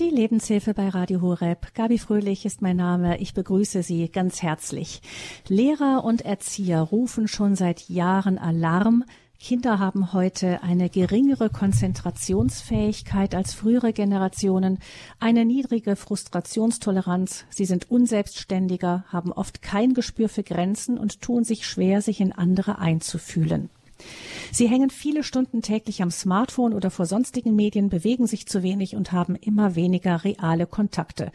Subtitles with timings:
[0.00, 1.72] Die Lebenshilfe bei Radio Horeb.
[1.72, 3.20] Gabi Fröhlich ist mein Name.
[3.20, 5.00] Ich begrüße Sie ganz herzlich.
[5.46, 9.04] Lehrer und Erzieher rufen schon seit Jahren Alarm.
[9.38, 14.80] Kinder haben heute eine geringere Konzentrationsfähigkeit als frühere Generationen,
[15.20, 21.68] eine niedrige Frustrationstoleranz, sie sind unselbstständiger, haben oft kein Gespür für Grenzen und tun sich
[21.68, 23.70] schwer, sich in andere einzufühlen.
[24.52, 28.94] Sie hängen viele Stunden täglich am Smartphone oder vor sonstigen Medien, bewegen sich zu wenig
[28.94, 31.32] und haben immer weniger reale Kontakte.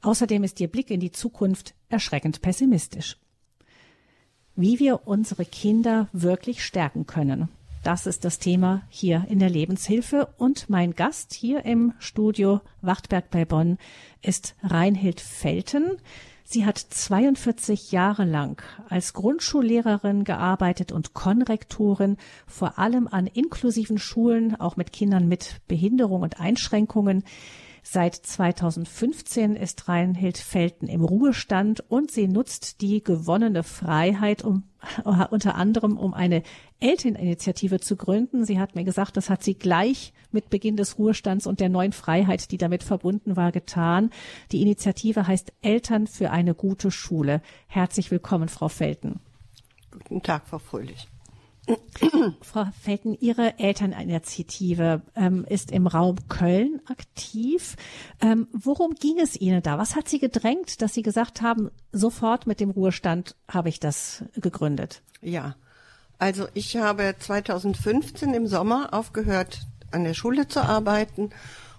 [0.00, 3.18] Außerdem ist ihr Blick in die Zukunft erschreckend pessimistisch.
[4.56, 7.48] Wie wir unsere Kinder wirklich stärken können.
[7.82, 10.28] Das ist das Thema hier in der Lebenshilfe.
[10.38, 13.76] Und mein Gast hier im Studio Wachtberg bei Bonn
[14.22, 15.98] ist Reinhild Felten.
[16.52, 24.60] Sie hat 42 Jahre lang als Grundschullehrerin gearbeitet und Konrektorin, vor allem an inklusiven Schulen,
[24.60, 27.24] auch mit Kindern mit Behinderung und Einschränkungen.
[27.84, 34.62] Seit 2015 ist Reinhild Felten im Ruhestand und sie nutzt die gewonnene Freiheit, um
[35.30, 36.44] unter anderem um eine
[36.78, 38.44] Elterninitiative zu gründen.
[38.44, 41.92] Sie hat mir gesagt, das hat sie gleich mit Beginn des Ruhestands und der neuen
[41.92, 44.10] Freiheit, die damit verbunden war, getan.
[44.52, 47.42] Die Initiative heißt Eltern für eine gute Schule.
[47.66, 49.20] Herzlich willkommen, Frau Felten.
[49.90, 51.08] Guten Tag, Frau Fröhlich.
[52.42, 57.76] Frau Felten, Ihre Elterninitiative ähm, ist im Raum Köln aktiv.
[58.20, 59.78] Ähm, worum ging es Ihnen da?
[59.78, 64.24] Was hat Sie gedrängt, dass Sie gesagt haben, sofort mit dem Ruhestand habe ich das
[64.34, 65.02] gegründet?
[65.20, 65.56] Ja,
[66.18, 71.30] also ich habe 2015 im Sommer aufgehört, an der Schule zu arbeiten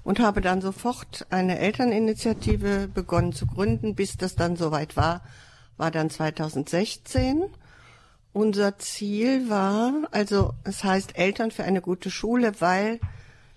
[0.03, 3.95] und habe dann sofort eine Elterninitiative begonnen zu gründen.
[3.95, 5.22] Bis das dann soweit war,
[5.78, 7.44] war dann 2016.
[8.33, 12.99] Unser Ziel war, also es heißt Eltern für eine gute Schule, weil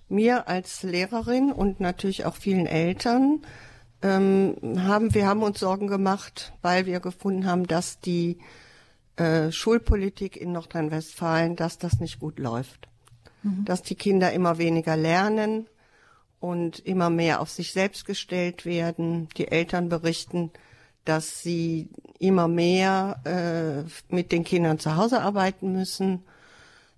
[0.09, 3.41] mir als Lehrerin und natürlich auch vielen Eltern
[4.03, 8.39] ähm, haben wir haben uns Sorgen gemacht, weil wir gefunden haben, dass die
[9.17, 12.89] äh, Schulpolitik in Nordrhein-Westfalen, dass das nicht gut läuft,
[13.43, 13.65] mhm.
[13.65, 15.67] dass die Kinder immer weniger lernen
[16.39, 19.29] und immer mehr auf sich selbst gestellt werden.
[19.39, 20.51] Die Eltern berichten,
[21.09, 26.25] dass sie immer mehr äh, mit den Kindern zu Hause arbeiten müssen.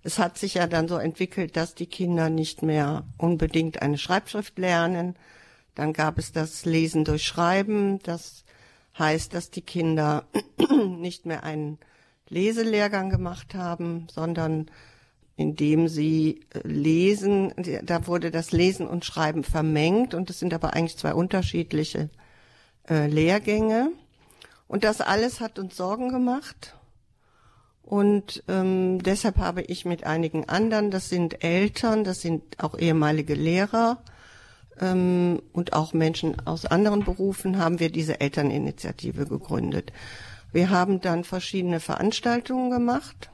[0.03, 4.57] Es hat sich ja dann so entwickelt, dass die Kinder nicht mehr unbedingt eine Schreibschrift
[4.57, 5.15] lernen.
[5.75, 7.99] Dann gab es das Lesen durch Schreiben.
[8.03, 8.45] Das
[8.97, 10.25] heißt, dass die Kinder
[10.99, 11.77] nicht mehr einen
[12.29, 14.69] Leselehrgang gemacht haben, sondern
[15.35, 17.53] indem sie äh, lesen,
[17.83, 22.09] da wurde das Lesen und Schreiben vermengt und es sind aber eigentlich zwei unterschiedliche
[22.89, 23.91] äh, Lehrgänge.
[24.67, 26.75] Und das alles hat uns Sorgen gemacht.
[27.83, 33.33] Und ähm, deshalb habe ich mit einigen anderen, das sind Eltern, das sind auch ehemalige
[33.33, 34.03] Lehrer
[34.79, 39.91] ähm, und auch Menschen aus anderen Berufen, haben wir diese Elterninitiative gegründet.
[40.51, 43.31] Wir haben dann verschiedene Veranstaltungen gemacht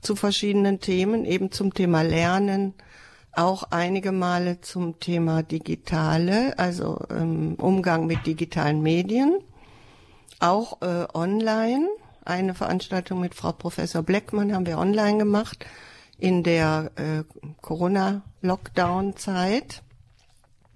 [0.00, 2.74] zu verschiedenen Themen, eben zum Thema Lernen,
[3.36, 9.38] auch einige Male zum Thema Digitale, also ähm, Umgang mit digitalen Medien,
[10.40, 11.88] auch äh, online.
[12.24, 15.64] Eine Veranstaltung mit Frau Professor Bleckmann haben wir online gemacht
[16.18, 17.22] in der äh,
[17.60, 19.82] Corona-Lockdown-Zeit.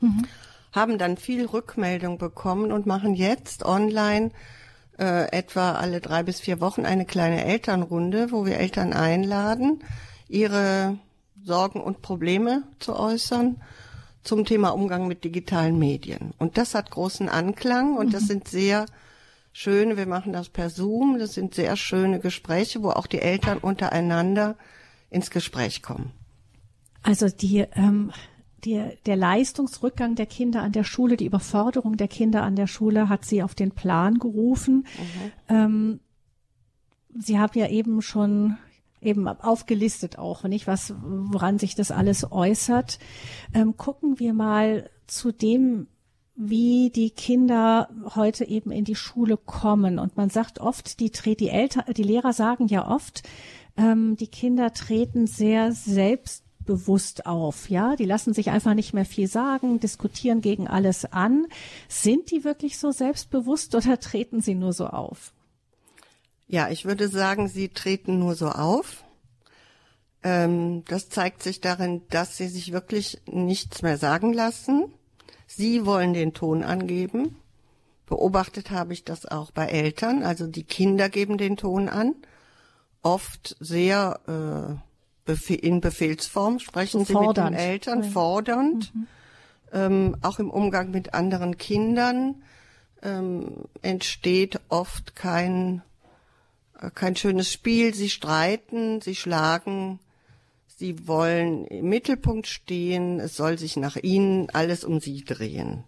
[0.00, 0.26] Mhm.
[0.72, 4.30] Haben dann viel Rückmeldung bekommen und machen jetzt online
[4.98, 9.82] äh, etwa alle drei bis vier Wochen eine kleine Elternrunde, wo wir Eltern einladen,
[10.28, 10.98] ihre
[11.44, 13.60] Sorgen und Probleme zu äußern
[14.22, 16.32] zum Thema Umgang mit digitalen Medien.
[16.38, 18.12] Und das hat großen Anklang und mhm.
[18.12, 18.87] das sind sehr
[19.53, 23.59] schöne, wir machen das per Zoom, das sind sehr schöne Gespräche, wo auch die Eltern
[23.59, 24.56] untereinander
[25.10, 26.12] ins Gespräch kommen.
[27.03, 28.12] Also die, ähm,
[28.65, 33.09] die, der Leistungsrückgang der Kinder an der Schule, die Überforderung der Kinder an der Schule
[33.09, 34.87] hat sie auf den Plan gerufen.
[34.99, 35.32] Mhm.
[35.49, 36.00] Ähm,
[37.19, 38.59] sie haben ja eben schon
[39.00, 42.98] eben aufgelistet auch, nicht was, woran sich das alles äußert.
[43.54, 45.88] Ähm, gucken wir mal zu dem,
[46.41, 49.99] wie die Kinder heute eben in die Schule kommen.
[49.99, 53.25] Und man sagt oft, die, die Eltern, die Lehrer sagen ja oft,
[53.76, 59.26] ähm, die Kinder treten sehr selbstbewusst auf, ja, die lassen sich einfach nicht mehr viel
[59.26, 61.46] sagen, diskutieren gegen alles an.
[61.88, 65.32] Sind die wirklich so selbstbewusst oder treten sie nur so auf?
[66.49, 69.05] Ja, ich würde sagen, sie treten nur so auf.
[70.23, 74.93] Ähm, das zeigt sich darin, dass sie sich wirklich nichts mehr sagen lassen
[75.49, 77.37] Sie wollen den Ton angeben.
[78.06, 82.15] Beobachtet habe ich das auch bei Eltern, also die Kinder geben den Ton an.
[83.03, 84.79] Oft sehr
[85.27, 88.95] äh, in Befehlsform sprechen sie mit den Eltern, fordernd.
[88.95, 89.06] Mhm.
[89.73, 92.43] Ähm, auch im Umgang mit anderen Kindern
[93.03, 95.83] ähm, entsteht oft kein,
[96.94, 97.94] kein schönes Spiel.
[97.94, 99.98] Sie streiten, sie schlagen,
[100.66, 103.20] sie wollen im Mittelpunkt stehen.
[103.20, 105.84] Es soll sich nach ihnen alles um sie drehen.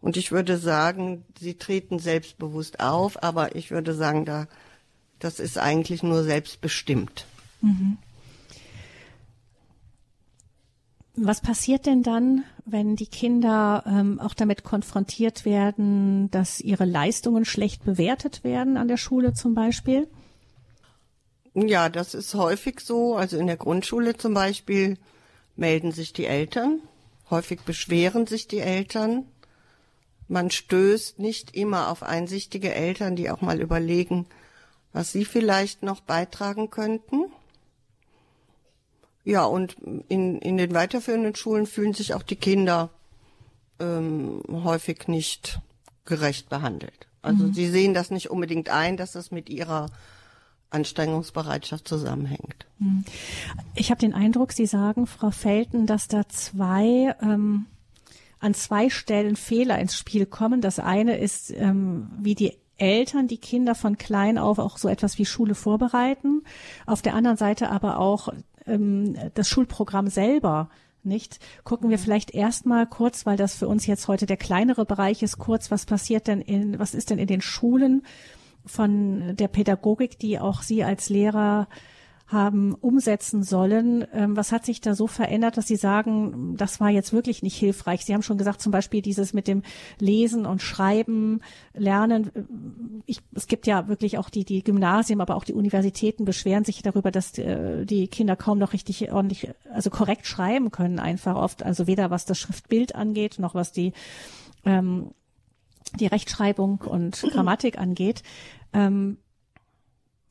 [0.00, 4.48] Und ich würde sagen, sie treten selbstbewusst auf, aber ich würde sagen, da,
[5.18, 7.26] das ist eigentlich nur selbstbestimmt.
[7.62, 7.96] Mhm.
[11.16, 17.44] Was passiert denn dann, wenn die Kinder ähm, auch damit konfrontiert werden, dass ihre Leistungen
[17.44, 20.08] schlecht bewertet werden an der Schule zum Beispiel?
[21.54, 23.14] Ja, das ist häufig so.
[23.14, 24.98] Also in der Grundschule zum Beispiel
[25.54, 26.80] melden sich die Eltern.
[27.30, 29.24] Häufig beschweren sich die Eltern.
[30.26, 34.26] Man stößt nicht immer auf einsichtige Eltern, die auch mal überlegen,
[34.92, 37.26] was sie vielleicht noch beitragen könnten.
[39.24, 39.76] Ja, und
[40.08, 42.90] in, in den weiterführenden Schulen fühlen sich auch die Kinder
[43.80, 45.60] ähm, häufig nicht
[46.04, 47.08] gerecht behandelt.
[47.22, 47.54] Also mhm.
[47.54, 49.86] sie sehen das nicht unbedingt ein, dass das mit ihrer
[50.68, 52.66] Anstrengungsbereitschaft zusammenhängt.
[52.78, 53.04] Mhm.
[53.74, 57.66] Ich habe den Eindruck, Sie sagen, Frau Felten, dass da zwei ähm,
[58.40, 60.60] an zwei Stellen Fehler ins Spiel kommen.
[60.60, 65.16] Das eine ist, ähm, wie die Eltern die Kinder von klein auf auch so etwas
[65.16, 66.42] wie Schule vorbereiten.
[66.84, 68.28] Auf der anderen Seite aber auch
[68.66, 70.68] ähm, das Schulprogramm selber
[71.02, 71.38] nicht.
[71.64, 75.38] Gucken wir vielleicht erstmal kurz, weil das für uns jetzt heute der kleinere Bereich ist,
[75.38, 78.02] kurz, was passiert denn in, was ist denn in den Schulen
[78.66, 81.68] von der Pädagogik, die auch Sie als Lehrer
[82.26, 84.06] haben umsetzen sollen.
[84.12, 87.56] Ähm, was hat sich da so verändert, dass Sie sagen, das war jetzt wirklich nicht
[87.56, 88.04] hilfreich?
[88.04, 89.62] Sie haben schon gesagt, zum Beispiel dieses mit dem
[89.98, 91.40] Lesen und Schreiben,
[91.74, 93.02] Lernen.
[93.04, 96.82] Ich, es gibt ja wirklich auch die, die Gymnasien, aber auch die Universitäten beschweren sich
[96.82, 101.62] darüber, dass äh, die Kinder kaum noch richtig ordentlich, also korrekt schreiben können einfach oft.
[101.62, 103.92] Also weder was das Schriftbild angeht, noch was die,
[104.64, 105.10] ähm,
[106.00, 108.22] die Rechtschreibung und Grammatik angeht.
[108.72, 109.18] Ähm,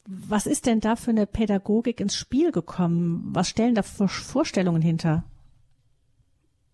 [0.06, 3.30] was ist denn da für eine Pädagogik ins Spiel gekommen?
[3.32, 5.24] Was stellen da Vorstellungen hinter?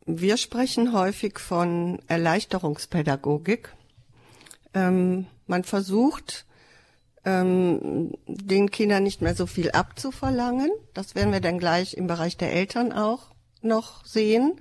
[0.05, 3.75] Wir sprechen häufig von Erleichterungspädagogik.
[4.73, 6.47] Ähm, man versucht,
[7.25, 10.71] ähm, den Kindern nicht mehr so viel abzuverlangen.
[10.95, 13.29] Das werden wir dann gleich im Bereich der Eltern auch
[13.61, 14.59] noch sehen.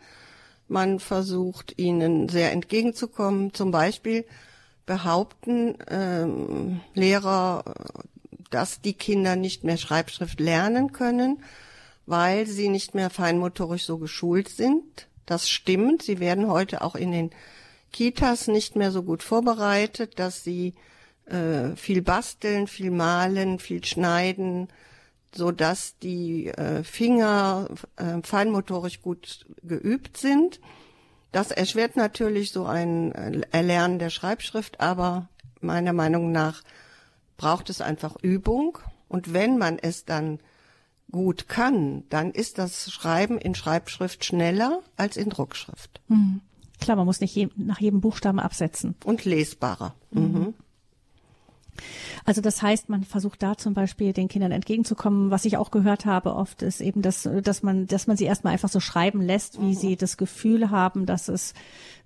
[0.67, 3.55] Man versucht, ihnen sehr entgegenzukommen.
[3.55, 4.26] Zum Beispiel
[4.85, 7.64] behaupten ähm, Lehrer
[8.50, 11.43] dass die Kinder nicht mehr Schreibschrift lernen können,
[12.06, 15.09] weil sie nicht mehr feinmotorisch so geschult sind.
[15.27, 16.03] Das stimmt.
[16.03, 17.31] Sie werden heute auch in den
[17.93, 20.75] Kitas nicht mehr so gut vorbereitet, dass sie
[21.27, 24.69] äh, viel basteln, viel malen, viel schneiden,
[25.35, 30.61] so dass die äh, Finger äh, feinmotorisch gut geübt sind.
[31.33, 35.29] Das erschwert natürlich so ein äh, Erlernen der Schreibschrift, aber
[35.61, 36.62] meiner Meinung nach
[37.38, 38.76] braucht es einfach Übung.
[39.08, 40.38] Und wenn man es dann
[41.11, 46.02] gut kann, dann ist das Schreiben in Schreibschrift schneller als in Druckschrift.
[46.08, 46.43] Mhm.
[46.79, 48.94] Klar, man muss nicht je, nach jedem Buchstaben absetzen.
[49.05, 49.94] Und lesbarer.
[50.11, 50.52] Mhm.
[52.25, 55.30] Also das heißt, man versucht da zum Beispiel den Kindern entgegenzukommen.
[55.30, 58.52] Was ich auch gehört habe oft ist eben, dass, dass man, dass man sie erstmal
[58.52, 59.75] einfach so schreiben lässt, wie mhm.
[59.75, 61.54] sie das Gefühl haben, dass es,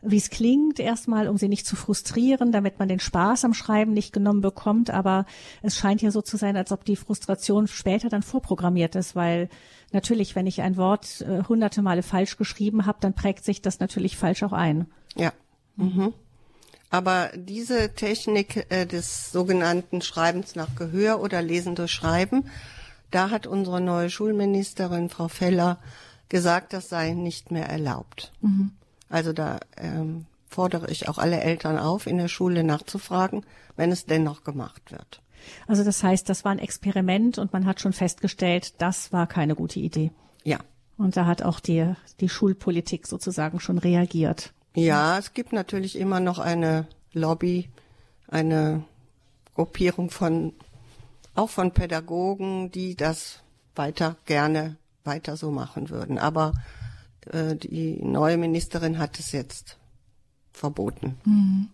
[0.00, 3.92] wie es klingt, erstmal, um sie nicht zu frustrieren, damit man den Spaß am Schreiben
[3.92, 4.90] nicht genommen bekommt.
[4.90, 5.26] Aber
[5.62, 9.48] es scheint ja so zu sein, als ob die Frustration später dann vorprogrammiert ist, weil
[9.92, 13.80] natürlich, wenn ich ein Wort äh, hunderte Male falsch geschrieben habe, dann prägt sich das
[13.80, 14.86] natürlich falsch auch ein.
[15.16, 15.32] Ja.
[15.76, 16.12] Mhm.
[16.92, 22.44] Aber diese Technik äh, des sogenannten Schreibens nach Gehör oder Lesen durch Schreiben,
[23.10, 25.78] da hat unsere neue Schulministerin Frau Feller
[26.28, 28.30] gesagt, das sei nicht mehr erlaubt.
[28.42, 28.72] Mhm.
[29.08, 34.04] Also da ähm, fordere ich auch alle Eltern auf, in der Schule nachzufragen, wenn es
[34.04, 35.22] dennoch gemacht wird.
[35.66, 39.54] Also das heißt, das war ein Experiment und man hat schon festgestellt, das war keine
[39.54, 40.10] gute Idee.
[40.44, 40.58] Ja.
[40.98, 44.52] Und da hat auch die, die Schulpolitik sozusagen schon reagiert.
[44.74, 47.68] Ja, es gibt natürlich immer noch eine Lobby,
[48.28, 48.84] eine
[49.54, 50.54] Gruppierung von,
[51.34, 53.42] auch von Pädagogen, die das
[53.74, 56.18] weiter gerne weiter so machen würden.
[56.18, 56.52] Aber
[57.30, 59.78] äh, die neue Ministerin hat es jetzt
[60.52, 61.16] verboten.
[61.24, 61.68] Mhm.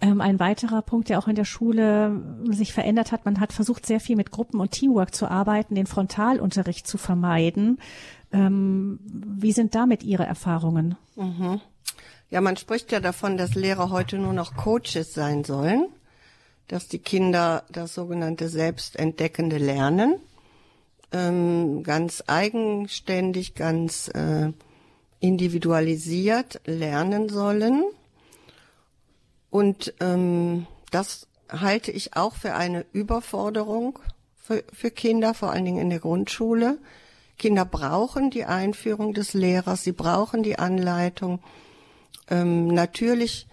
[0.00, 3.86] Ähm, ein weiterer Punkt, der auch in der Schule sich verändert hat, man hat versucht,
[3.86, 7.78] sehr viel mit Gruppen und Teamwork zu arbeiten, den Frontalunterricht zu vermeiden.
[8.32, 10.96] Ähm, wie sind damit Ihre Erfahrungen?
[11.16, 11.60] Mhm.
[12.34, 15.86] Ja, man spricht ja davon, dass Lehrer heute nur noch Coaches sein sollen,
[16.66, 20.16] dass die Kinder das sogenannte selbstentdeckende Lernen
[21.12, 24.50] ähm, ganz eigenständig, ganz äh,
[25.20, 27.84] individualisiert lernen sollen.
[29.50, 34.00] Und ähm, das halte ich auch für eine Überforderung
[34.42, 36.78] für, für Kinder, vor allen Dingen in der Grundschule.
[37.38, 41.38] Kinder brauchen die Einführung des Lehrers, sie brauchen die Anleitung.
[42.28, 43.46] Ähm, natürlich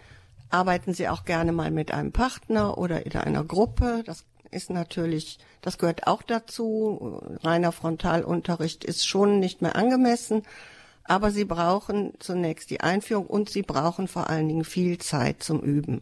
[0.50, 4.04] arbeiten sie auch gerne mal mit einem Partner oder in einer Gruppe.
[4.06, 7.22] Das ist natürlich, das gehört auch dazu.
[7.42, 10.44] Reiner Frontalunterricht ist schon nicht mehr angemessen.
[11.04, 15.62] Aber sie brauchen zunächst die Einführung und sie brauchen vor allen Dingen viel Zeit zum
[15.62, 16.02] Üben.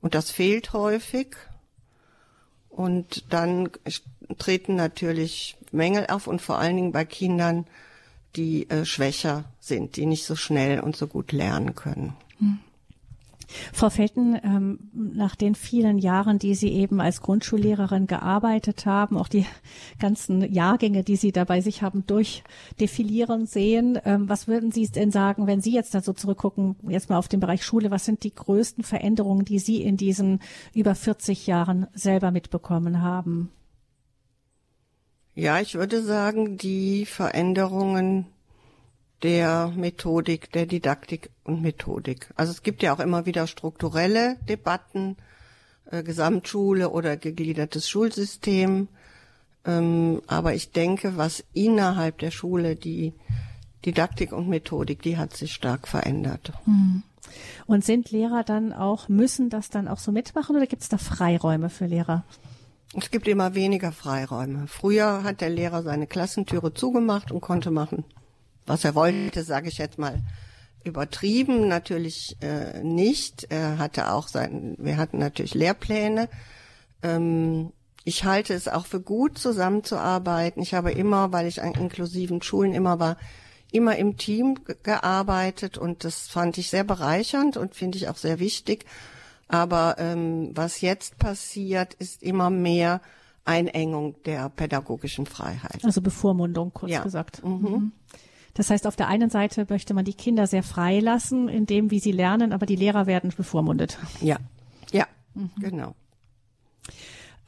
[0.00, 1.36] Und das fehlt häufig.
[2.68, 3.70] Und dann
[4.38, 7.66] treten natürlich Mängel auf und vor allen Dingen bei Kindern,
[8.36, 12.14] die äh, schwächer sind, die nicht so schnell und so gut lernen können.
[12.38, 12.58] Hm.
[13.72, 19.28] Frau Felten, ähm, nach den vielen Jahren, die Sie eben als Grundschullehrerin gearbeitet haben, auch
[19.28, 19.46] die
[19.98, 25.10] ganzen Jahrgänge, die Sie da bei sich haben durchdefilieren sehen, ähm, was würden Sie denn
[25.10, 28.24] sagen, wenn Sie jetzt da so zurückgucken, jetzt mal auf den Bereich Schule, was sind
[28.24, 30.40] die größten Veränderungen, die Sie in diesen
[30.74, 33.50] über 40 Jahren selber mitbekommen haben?
[35.34, 38.26] Ja, ich würde sagen, die Veränderungen
[39.22, 42.28] der Methodik, der Didaktik und Methodik.
[42.34, 45.16] Also es gibt ja auch immer wieder strukturelle Debatten,
[45.90, 48.88] äh, Gesamtschule oder gegliedertes Schulsystem.
[49.64, 53.14] Ähm, aber ich denke, was innerhalb der Schule die
[53.86, 56.52] Didaktik und Methodik, die hat sich stark verändert.
[56.64, 57.02] Hm.
[57.66, 60.98] Und sind Lehrer dann auch, müssen das dann auch so mitmachen oder gibt es da
[60.98, 62.24] Freiräume für Lehrer?
[62.94, 64.66] Es gibt immer weniger Freiräume.
[64.66, 68.04] Früher hat der Lehrer seine Klassentüre zugemacht und konnte machen,
[68.66, 70.22] was er wollte, sage ich jetzt mal
[70.84, 73.46] übertrieben, natürlich äh, nicht.
[73.50, 76.28] Er hatte auch sein, wir hatten natürlich Lehrpläne.
[77.02, 77.72] Ähm,
[78.04, 80.62] ich halte es auch für gut, zusammenzuarbeiten.
[80.62, 83.16] Ich habe immer, weil ich an inklusiven Schulen immer war,
[83.70, 88.38] immer im Team gearbeitet und das fand ich sehr bereichernd und finde ich auch sehr
[88.38, 88.84] wichtig.
[89.52, 93.02] Aber ähm, was jetzt passiert, ist immer mehr
[93.44, 95.84] Einengung der pädagogischen Freiheit.
[95.84, 97.02] Also Bevormundung, kurz ja.
[97.02, 97.44] gesagt.
[97.44, 97.50] Mhm.
[97.50, 97.92] mhm.
[98.54, 101.90] Das heißt, auf der einen Seite möchte man die Kinder sehr frei lassen, in dem,
[101.90, 103.98] wie sie lernen, aber die Lehrer werden bevormundet.
[104.20, 104.36] Ja,
[104.90, 105.50] ja, mhm.
[105.58, 105.94] genau.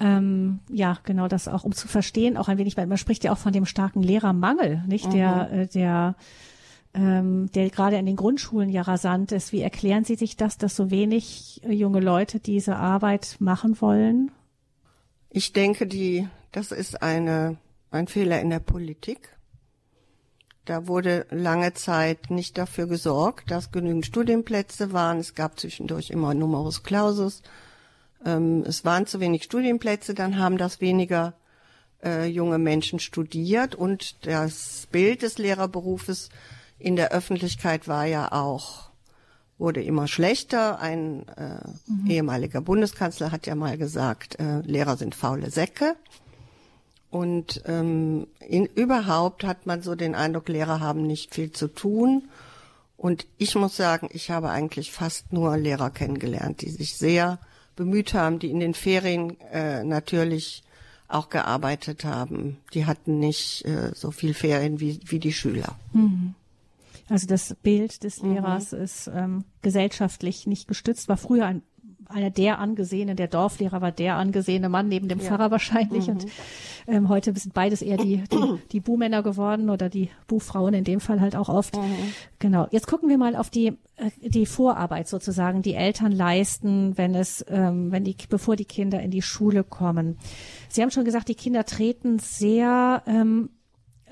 [0.00, 3.32] Ähm, ja, genau das auch, um zu verstehen, auch ein wenig, weil man spricht ja
[3.32, 5.06] auch von dem starken Lehrermangel, nicht?
[5.06, 5.11] Mhm.
[5.12, 6.16] Der, äh, der,
[6.94, 9.52] ähm, der gerade in den Grundschulen ja rasant ist.
[9.52, 14.30] Wie erklären Sie sich das, dass so wenig äh, junge Leute diese Arbeit machen wollen?
[15.30, 17.56] Ich denke, die, das ist eine,
[17.90, 19.36] ein Fehler in der Politik.
[20.64, 25.18] Da wurde lange Zeit nicht dafür gesorgt, dass genügend Studienplätze waren.
[25.18, 27.42] Es gab zwischendurch immer Numerus Clausus.
[28.24, 31.34] Ähm, es waren zu wenig Studienplätze, dann haben das weniger
[32.04, 36.30] äh, junge Menschen studiert und das Bild des Lehrerberufes
[36.78, 38.85] in der Öffentlichkeit war ja auch
[39.59, 40.81] wurde immer schlechter.
[40.81, 42.11] Ein äh, mhm.
[42.11, 45.97] ehemaliger Bundeskanzler hat ja mal gesagt, äh, Lehrer sind faule Säcke.
[47.11, 52.25] Und ähm, in, überhaupt hat man so den Eindruck, Lehrer haben nicht viel zu tun.
[52.97, 57.38] Und ich muss sagen, ich habe eigentlich fast nur Lehrer kennengelernt, die sich sehr
[57.76, 60.64] bemüht haben, die in den Ferien äh, natürlich
[61.07, 62.57] auch gearbeitet haben.
[62.73, 65.76] Die hatten nicht äh, so viel Ferien wie, wie die Schüler.
[65.93, 66.35] Mhm.
[67.08, 68.32] Also das Bild des mhm.
[68.32, 68.80] Lehrers mhm.
[68.80, 71.62] ist ähm, gesellschaftlich nicht gestützt, war früher ein
[72.08, 75.26] einer der angesehene, der Dorflehrer war der angesehene Mann neben dem ja.
[75.26, 76.06] Pfarrer wahrscheinlich.
[76.06, 76.12] Mhm.
[76.12, 76.26] Und
[76.87, 81.00] ähm, heute sind beides eher die, die, die Buhmänner geworden oder die Buchfrauen in dem
[81.00, 81.76] Fall halt auch oft.
[81.76, 82.12] Mhm.
[82.38, 82.68] Genau.
[82.70, 87.44] Jetzt gucken wir mal auf die, äh, die Vorarbeit sozusagen, die Eltern leisten, wenn es,
[87.49, 90.18] ähm, wenn die, bevor die Kinder in die Schule kommen.
[90.68, 93.50] Sie haben schon gesagt, die Kinder treten sehr ähm,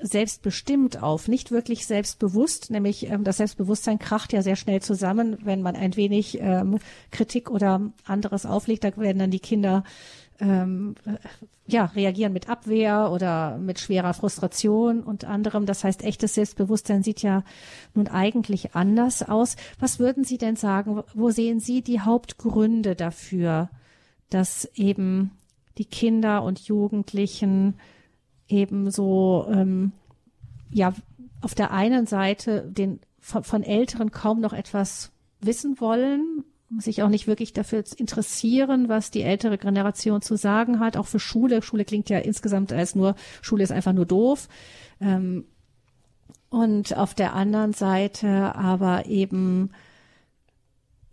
[0.03, 5.61] selbstbestimmt auf, nicht wirklich selbstbewusst, nämlich ähm, das Selbstbewusstsein kracht ja sehr schnell zusammen, wenn
[5.61, 6.79] man ein wenig ähm,
[7.11, 9.83] Kritik oder anderes auflegt, da werden dann die Kinder
[10.39, 10.95] ähm,
[11.65, 15.65] ja, reagieren mit Abwehr oder mit schwerer Frustration und anderem.
[15.65, 17.43] Das heißt, echtes Selbstbewusstsein sieht ja
[17.93, 19.55] nun eigentlich anders aus.
[19.79, 21.03] Was würden Sie denn sagen?
[21.13, 23.69] Wo sehen Sie die Hauptgründe dafür,
[24.29, 25.31] dass eben
[25.77, 27.75] die Kinder und Jugendlichen
[28.47, 29.91] eben so, ähm,
[30.69, 30.93] ja,
[31.41, 36.43] auf der einen Seite den von, von Älteren kaum noch etwas wissen wollen,
[36.77, 41.19] sich auch nicht wirklich dafür interessieren, was die ältere Generation zu sagen hat, auch für
[41.19, 41.61] Schule.
[41.61, 44.47] Schule klingt ja insgesamt als nur, Schule ist einfach nur doof.
[44.99, 45.45] Ähm,
[46.49, 49.71] und auf der anderen Seite aber eben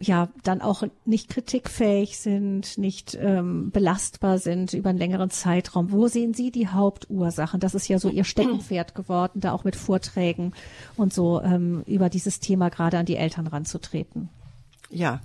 [0.01, 5.93] ja dann auch nicht kritikfähig sind, nicht ähm, belastbar sind über einen längeren Zeitraum.
[5.93, 7.61] Wo sehen Sie die Hauptursachen?
[7.61, 10.53] Das ist ja so Ihr Steckenpferd geworden, da auch mit Vorträgen
[10.97, 14.31] und so ähm, über dieses Thema gerade an die Eltern ranzutreten.
[14.89, 15.21] Ja,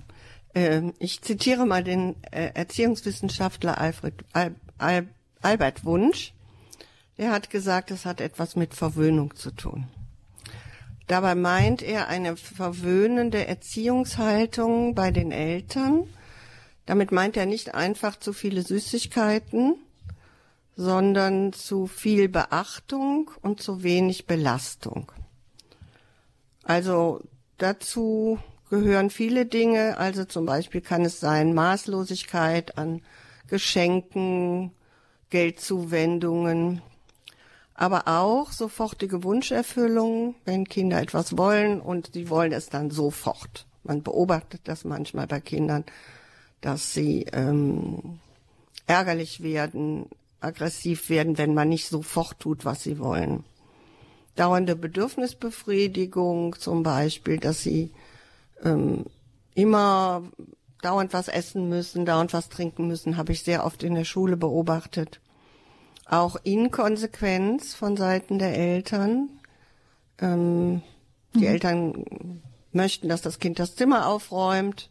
[0.54, 5.08] äh, ich zitiere mal den äh, Erziehungswissenschaftler Alfred Al, Al,
[5.40, 6.34] Albert Wunsch.
[7.16, 9.86] Der hat gesagt, es hat etwas mit Verwöhnung zu tun.
[11.06, 16.08] Dabei meint er eine verwöhnende Erziehungshaltung bei den Eltern.
[16.84, 19.76] Damit meint er nicht einfach zu viele Süßigkeiten,
[20.74, 25.12] sondern zu viel Beachtung und zu wenig Belastung.
[26.64, 27.22] Also
[27.58, 33.00] dazu gehören viele Dinge, also zum Beispiel kann es sein Maßlosigkeit an
[33.46, 34.72] Geschenken,
[35.30, 36.82] Geldzuwendungen,
[37.76, 43.66] aber auch sofortige Wunscherfüllung, wenn Kinder etwas wollen und sie wollen es dann sofort.
[43.84, 45.84] Man beobachtet das manchmal bei Kindern,
[46.62, 48.18] dass sie ähm,
[48.86, 50.06] ärgerlich werden,
[50.40, 53.44] aggressiv werden, wenn man nicht sofort tut, was sie wollen.
[54.36, 57.92] Dauernde Bedürfnisbefriedigung zum Beispiel, dass sie
[58.64, 59.04] ähm,
[59.54, 60.22] immer
[60.80, 64.36] dauernd was essen müssen, dauernd was trinken müssen, habe ich sehr oft in der Schule
[64.36, 65.20] beobachtet
[66.08, 69.28] auch Inkonsequenz von Seiten der Eltern.
[70.20, 70.82] Ähm,
[71.34, 71.46] die mhm.
[71.46, 72.40] Eltern
[72.72, 74.90] möchten, dass das Kind das Zimmer aufräumt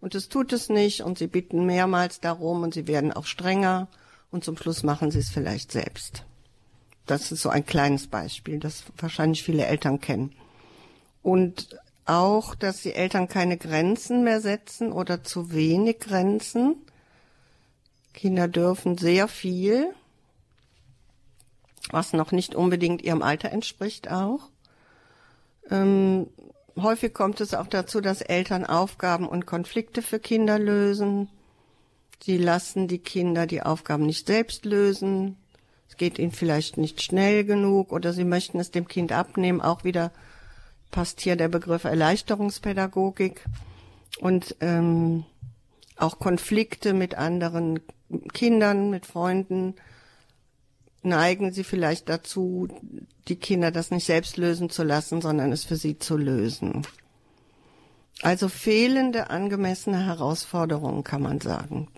[0.00, 3.88] und es tut es nicht und sie bitten mehrmals darum und sie werden auch strenger
[4.30, 6.24] und zum Schluss machen sie es vielleicht selbst.
[7.06, 10.32] Das ist so ein kleines Beispiel, das wahrscheinlich viele Eltern kennen.
[11.22, 16.76] Und auch, dass die Eltern keine Grenzen mehr setzen oder zu wenig Grenzen.
[18.12, 19.94] Kinder dürfen sehr viel
[21.90, 24.50] was noch nicht unbedingt ihrem Alter entspricht auch.
[25.70, 26.28] Ähm,
[26.76, 31.28] häufig kommt es auch dazu, dass Eltern Aufgaben und Konflikte für Kinder lösen.
[32.22, 35.36] Sie lassen die Kinder die Aufgaben nicht selbst lösen.
[35.88, 39.60] Es geht ihnen vielleicht nicht schnell genug oder sie möchten es dem Kind abnehmen.
[39.60, 40.10] Auch wieder
[40.90, 43.44] passt hier der Begriff Erleichterungspädagogik
[44.20, 45.24] und ähm,
[45.96, 47.80] auch Konflikte mit anderen
[48.32, 49.74] Kindern, mit Freunden
[51.04, 52.68] neigen sie vielleicht dazu,
[53.28, 56.86] die Kinder das nicht selbst lösen zu lassen, sondern es für sie zu lösen.
[58.22, 61.88] Also fehlende angemessene Herausforderungen kann man sagen.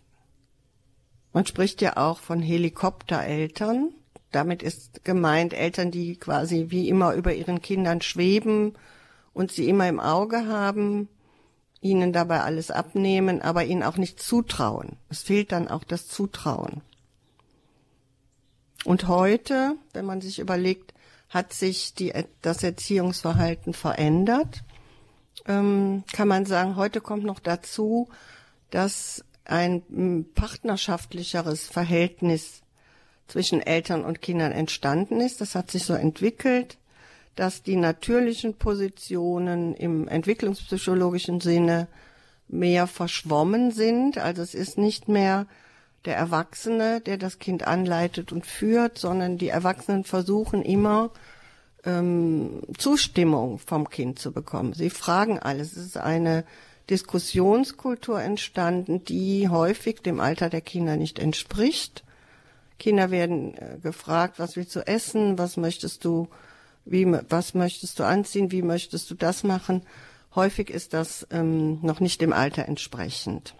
[1.33, 3.91] Man spricht ja auch von Helikoptereltern.
[4.33, 8.73] Damit ist gemeint Eltern, die quasi wie immer über ihren Kindern schweben
[9.35, 11.09] und sie immer im Auge haben,
[11.83, 14.97] ihnen dabei alles abnehmen, aber ihnen auch nicht zutrauen.
[15.11, 16.81] Es fehlt dann auch das Zutrauen.
[18.87, 20.95] Und heute, wenn man sich überlegt,
[21.29, 24.63] hat sich die, das Erziehungsverhalten verändert,
[25.49, 28.09] ähm, kann man sagen, heute kommt noch dazu,
[28.71, 32.63] dass ein partnerschaftlicheres Verhältnis
[33.27, 35.41] zwischen Eltern und Kindern entstanden ist.
[35.41, 36.79] Das hat sich so entwickelt,
[37.35, 41.89] dass die natürlichen Positionen im entwicklungspsychologischen Sinne
[42.47, 44.19] mehr verschwommen sind.
[44.19, 45.47] Also es ist nicht mehr
[46.07, 51.11] der Erwachsene, der das Kind anleitet und führt, sondern die Erwachsenen versuchen immer
[51.85, 54.73] ähm, Zustimmung vom Kind zu bekommen.
[54.73, 55.77] Sie fragen alles.
[55.77, 56.45] Es ist eine
[56.89, 62.05] Diskussionskultur entstanden, die häufig dem Alter der Kinder nicht entspricht.
[62.79, 66.29] Kinder werden äh, gefragt, was willst du essen, was möchtest du,
[66.85, 69.83] wie, was möchtest du anziehen, wie möchtest du das machen.
[70.37, 73.56] Häufig ist das ähm, noch nicht dem Alter entsprechend.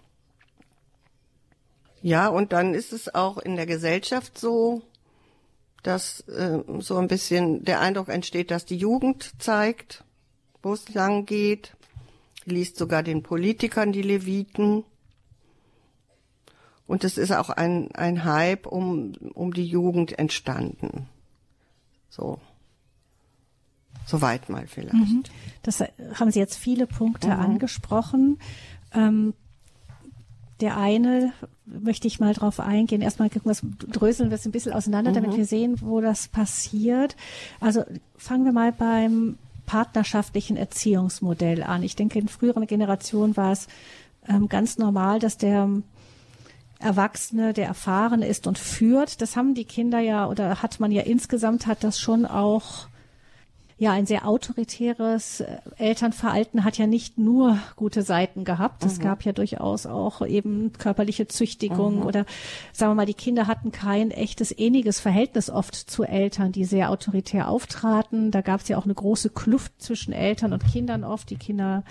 [2.01, 4.81] Ja, und dann ist es auch in der Gesellschaft so,
[5.83, 10.03] dass äh, so ein bisschen der Eindruck entsteht, dass die Jugend zeigt,
[10.61, 11.75] wo es lang geht,
[12.45, 14.83] liest sogar den Politikern die Leviten.
[16.87, 21.09] Und es ist auch ein, ein Hype um, um die Jugend entstanden.
[22.09, 22.39] So.
[24.05, 24.93] Soweit mal vielleicht.
[24.93, 25.23] Mhm.
[25.63, 25.83] Das
[26.13, 27.33] haben Sie jetzt viele Punkte mhm.
[27.33, 28.39] angesprochen.
[28.93, 29.33] Ähm,
[30.61, 31.33] der eine
[31.65, 33.01] möchte ich mal drauf eingehen.
[33.01, 35.15] Erstmal gucken wir, dröseln wir es ein bisschen auseinander, mhm.
[35.15, 37.15] damit wir sehen, wo das passiert.
[37.59, 37.83] Also
[38.17, 41.83] fangen wir mal beim partnerschaftlichen Erziehungsmodell an.
[41.83, 43.67] Ich denke, in früheren Generationen war es
[44.27, 45.69] ähm, ganz normal, dass der
[46.79, 49.21] Erwachsene, der erfahren ist und führt.
[49.21, 52.87] Das haben die Kinder ja oder hat man ja insgesamt hat das schon auch
[53.79, 58.83] ja, ein sehr autoritäres äh, Elternverhalten hat ja nicht nur gute Seiten gehabt.
[58.83, 59.03] Es mhm.
[59.03, 62.05] gab ja durchaus auch eben körperliche Züchtigung mhm.
[62.05, 62.25] oder
[62.73, 66.89] sagen wir mal, die Kinder hatten kein echtes ähnliches Verhältnis oft zu Eltern, die sehr
[66.89, 68.31] autoritär auftraten.
[68.31, 71.29] Da gab es ja auch eine große Kluft zwischen Eltern und Kindern oft.
[71.29, 71.83] Die Kinder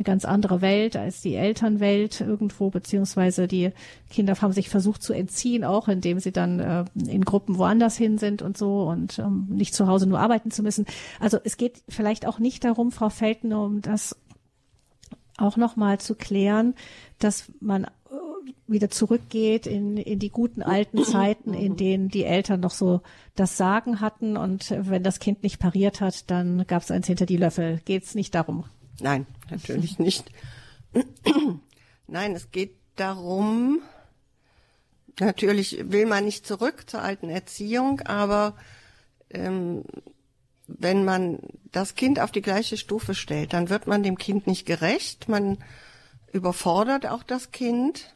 [0.00, 3.70] eine ganz andere Welt als die Elternwelt irgendwo, beziehungsweise die
[4.08, 8.16] Kinder haben sich versucht zu entziehen, auch indem sie dann äh, in Gruppen woanders hin
[8.16, 10.86] sind und so und ähm, nicht zu Hause nur arbeiten zu müssen.
[11.20, 14.16] Also es geht vielleicht auch nicht darum, Frau Felten, um das
[15.36, 16.74] auch nochmal zu klären,
[17.18, 17.88] dass man äh,
[18.68, 23.02] wieder zurückgeht in, in die guten alten Zeiten, in denen die Eltern noch so
[23.34, 27.26] das Sagen hatten und wenn das Kind nicht pariert hat, dann gab es eins hinter
[27.26, 27.82] die Löffel.
[27.84, 28.64] Geht es nicht darum?
[29.00, 30.30] Nein, natürlich nicht.
[32.06, 33.80] Nein, es geht darum,
[35.18, 38.56] natürlich will man nicht zurück zur alten Erziehung, aber
[39.30, 39.84] ähm,
[40.66, 41.38] wenn man
[41.72, 45.28] das Kind auf die gleiche Stufe stellt, dann wird man dem Kind nicht gerecht.
[45.28, 45.58] Man
[46.32, 48.14] überfordert auch das Kind,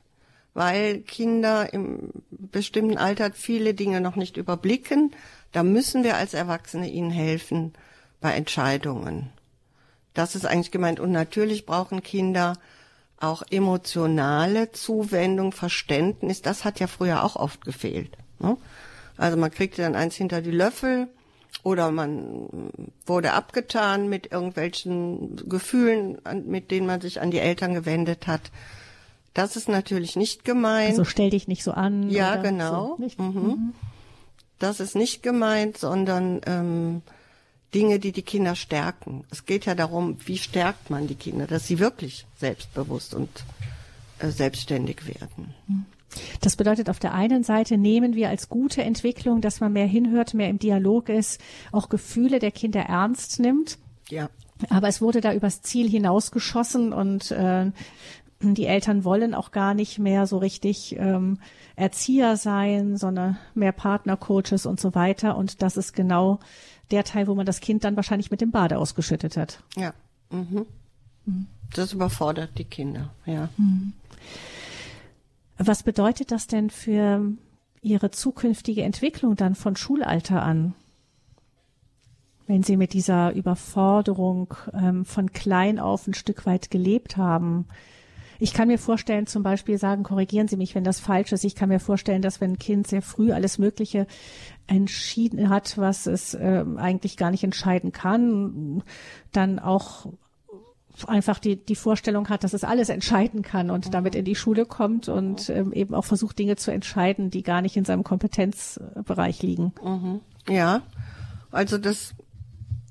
[0.54, 5.12] weil Kinder im bestimmten Alter viele Dinge noch nicht überblicken.
[5.52, 7.72] Da müssen wir als Erwachsene ihnen helfen
[8.20, 9.30] bei Entscheidungen.
[10.14, 11.00] Das ist eigentlich gemeint.
[11.00, 12.54] Und natürlich brauchen Kinder
[13.20, 16.42] auch emotionale Zuwendung, Verständnis.
[16.42, 18.16] Das hat ja früher auch oft gefehlt.
[18.38, 18.56] Ne?
[19.16, 21.08] Also man kriegte dann eins hinter die Löffel
[21.62, 22.48] oder man
[23.06, 28.50] wurde abgetan mit irgendwelchen Gefühlen, mit denen man sich an die Eltern gewendet hat.
[29.34, 30.90] Das ist natürlich nicht gemeint.
[30.90, 32.10] Also stell dich nicht so an.
[32.10, 32.96] Ja, genau.
[32.98, 33.22] So.
[33.22, 33.42] Mhm.
[33.42, 33.74] Mhm.
[34.58, 37.02] Das ist nicht gemeint, sondern ähm,
[37.74, 39.24] Dinge, die die Kinder stärken.
[39.30, 43.28] Es geht ja darum, wie stärkt man die Kinder, dass sie wirklich selbstbewusst und
[44.18, 45.54] äh, selbstständig werden.
[46.40, 50.34] Das bedeutet, auf der einen Seite nehmen wir als gute Entwicklung, dass man mehr hinhört,
[50.34, 51.40] mehr im Dialog ist,
[51.72, 53.78] auch Gefühle der Kinder ernst nimmt.
[54.08, 54.30] Ja.
[54.68, 57.72] Aber es wurde da übers Ziel hinausgeschossen und äh,
[58.40, 61.38] die Eltern wollen auch gar nicht mehr so richtig ähm,
[61.76, 65.36] Erzieher sein, sondern mehr Partnercoaches und so weiter.
[65.36, 66.40] Und das ist genau
[66.90, 69.62] der Teil, wo man das Kind dann wahrscheinlich mit dem Bade ausgeschüttet hat.
[69.76, 69.94] Ja.
[70.30, 70.66] Mhm.
[71.72, 73.48] Das überfordert die Kinder, ja.
[73.56, 73.92] Mhm.
[75.58, 77.22] Was bedeutet das denn für
[77.80, 80.74] Ihre zukünftige Entwicklung dann von Schulalter an?
[82.46, 87.66] Wenn Sie mit dieser Überforderung ähm, von klein auf ein Stück weit gelebt haben.
[88.38, 91.44] Ich kann mir vorstellen, zum Beispiel sagen, korrigieren Sie mich, wenn das falsch ist.
[91.44, 94.06] Ich kann mir vorstellen, dass wenn ein Kind sehr früh alles Mögliche
[94.66, 98.82] entschieden hat, was es äh, eigentlich gar nicht entscheiden kann,
[99.32, 100.06] dann auch
[101.06, 103.90] einfach die, die Vorstellung hat, dass es alles entscheiden kann und mhm.
[103.90, 105.56] damit in die Schule kommt und mhm.
[105.56, 109.72] ähm, eben auch versucht, Dinge zu entscheiden, die gar nicht in seinem Kompetenzbereich liegen.
[109.82, 110.20] Mhm.
[110.48, 110.82] Ja,
[111.50, 112.14] also das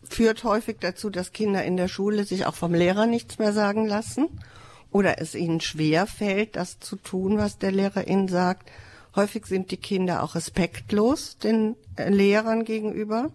[0.03, 3.87] führt häufig dazu, dass Kinder in der Schule sich auch vom Lehrer nichts mehr sagen
[3.87, 4.27] lassen
[4.91, 8.69] oder es ihnen schwer fällt, das zu tun, was der Lehrer ihnen sagt.
[9.15, 13.31] Häufig sind die Kinder auch respektlos den äh, Lehrern gegenüber.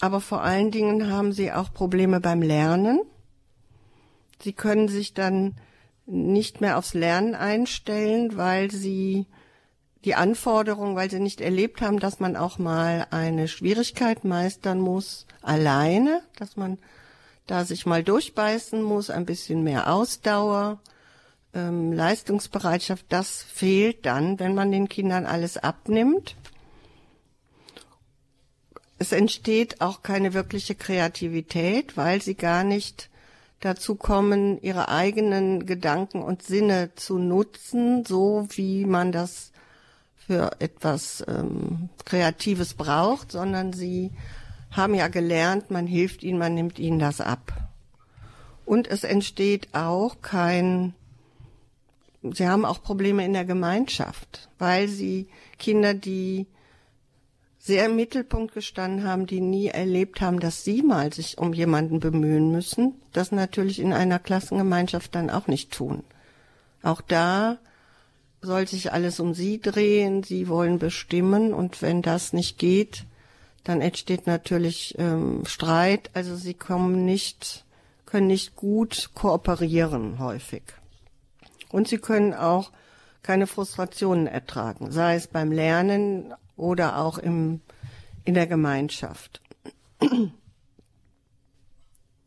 [0.00, 3.00] Aber vor allen Dingen haben sie auch Probleme beim Lernen
[4.42, 5.54] Sie können sich dann
[6.06, 9.26] nicht mehr aufs Lernen einstellen, weil sie
[10.04, 15.26] die Anforderungen, weil sie nicht erlebt haben, dass man auch mal eine Schwierigkeit meistern muss,
[15.42, 16.78] alleine, dass man
[17.46, 20.80] da sich mal durchbeißen muss, ein bisschen mehr Ausdauer,
[21.54, 26.36] ähm, Leistungsbereitschaft, das fehlt dann, wenn man den Kindern alles abnimmt.
[28.98, 33.10] Es entsteht auch keine wirkliche Kreativität, weil sie gar nicht
[33.60, 39.52] dazu kommen, ihre eigenen Gedanken und Sinne zu nutzen, so wie man das
[40.26, 44.10] für etwas ähm, Kreatives braucht, sondern sie
[44.70, 47.52] haben ja gelernt, man hilft ihnen, man nimmt ihnen das ab.
[48.64, 50.94] Und es entsteht auch kein,
[52.22, 56.46] sie haben auch Probleme in der Gemeinschaft, weil sie Kinder, die
[57.58, 62.00] sehr im Mittelpunkt gestanden haben, die nie erlebt haben, dass sie mal sich um jemanden
[62.00, 66.02] bemühen müssen, das natürlich in einer Klassengemeinschaft dann auch nicht tun.
[66.82, 67.58] Auch da
[68.40, 73.04] soll sich alles um sie drehen, sie wollen bestimmen und wenn das nicht geht,
[73.62, 77.64] dann entsteht natürlich ähm, Streit, also sie kommen nicht,
[78.06, 80.64] können nicht gut kooperieren häufig.
[81.72, 82.70] Und sie können auch
[83.22, 87.60] keine Frustrationen ertragen, sei es beim Lernen oder auch im,
[88.24, 89.40] in der Gemeinschaft.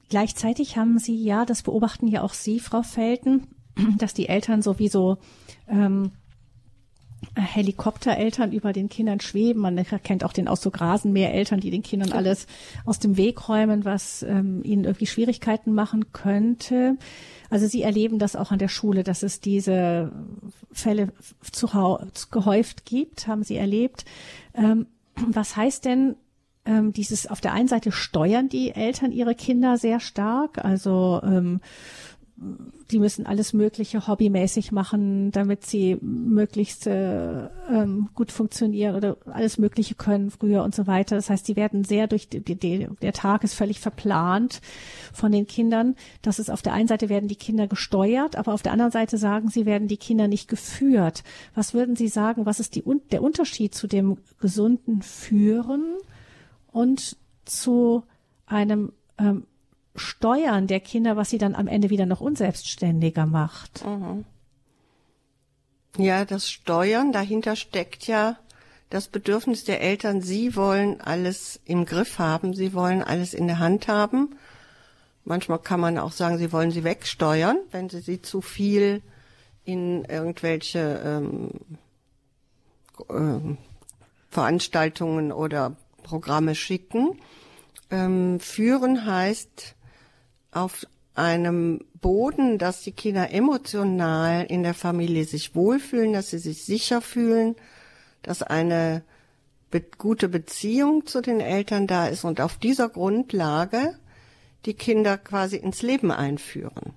[0.10, 3.48] Gleichzeitig haben Sie ja, das beobachten ja auch Sie, Frau Felten,
[3.98, 5.18] dass die Eltern sowieso
[5.68, 6.12] ähm,
[7.36, 9.62] Helikoptereltern über den Kindern schweben.
[9.62, 12.48] Man kennt auch den Ausdruck Rasenmähereltern, die den Kindern alles
[12.86, 16.98] aus dem Weg räumen, was ähm, ihnen irgendwie Schwierigkeiten machen könnte.
[17.50, 20.12] Also Sie erleben das auch an der Schule, dass es diese
[20.72, 21.10] Fälle
[21.52, 21.68] zu,
[22.32, 24.06] gehäuft gibt, haben Sie erlebt.
[24.54, 26.16] Ähm, was heißt denn
[26.66, 31.62] ähm, dieses auf der einen Seite steuern die Eltern ihre Kinder sehr stark, also ähm,
[32.92, 39.58] die müssen alles Mögliche hobbymäßig machen, damit sie möglichst äh, ähm, gut funktionieren oder alles
[39.58, 41.16] Mögliche können früher und so weiter.
[41.16, 44.60] Das heißt, die werden sehr durch die, die, der Tag ist völlig verplant
[45.14, 45.96] von den Kindern.
[46.22, 49.18] Das ist auf der einen Seite werden die Kinder gesteuert, aber auf der anderen Seite
[49.18, 51.24] sagen sie, werden die Kinder nicht geführt.
[51.54, 55.96] Was würden Sie sagen, was ist die, der Unterschied zu dem gesunden Führen
[56.68, 58.04] und zu
[58.46, 59.46] einem ähm,
[59.96, 63.86] Steuern der Kinder, was sie dann am Ende wieder noch unselbstständiger macht.
[63.86, 64.26] Mhm.
[65.98, 68.38] Ja, das Steuern, dahinter steckt ja
[68.90, 73.60] das Bedürfnis der Eltern, sie wollen alles im Griff haben, sie wollen alles in der
[73.60, 74.36] Hand haben.
[75.24, 79.02] Manchmal kann man auch sagen, sie wollen sie wegsteuern, wenn sie sie zu viel
[79.64, 81.50] in irgendwelche ähm,
[83.10, 83.56] äh,
[84.30, 87.20] Veranstaltungen oder Programme schicken.
[87.90, 89.75] Ähm, führen heißt
[90.56, 96.64] auf einem Boden, dass die Kinder emotional in der Familie sich wohlfühlen, dass sie sich
[96.64, 97.56] sicher fühlen,
[98.22, 99.04] dass eine
[99.72, 103.98] be gute Beziehung zu den Eltern da ist und auf dieser Grundlage
[104.66, 106.94] die Kinder quasi ins Leben einführen.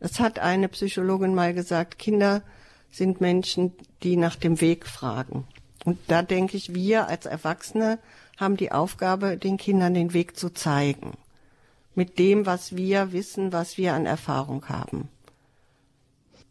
[0.00, 2.42] Es hat eine Psychologin mal gesagt, Kinder
[2.90, 3.72] sind Menschen,
[4.02, 5.46] die nach dem Weg fragen.
[5.84, 7.98] Und da denke ich, wir als Erwachsene
[8.36, 11.12] haben die Aufgabe, den Kindern den Weg zu zeigen.
[11.98, 15.08] Mit dem, was wir wissen, was wir an Erfahrung haben.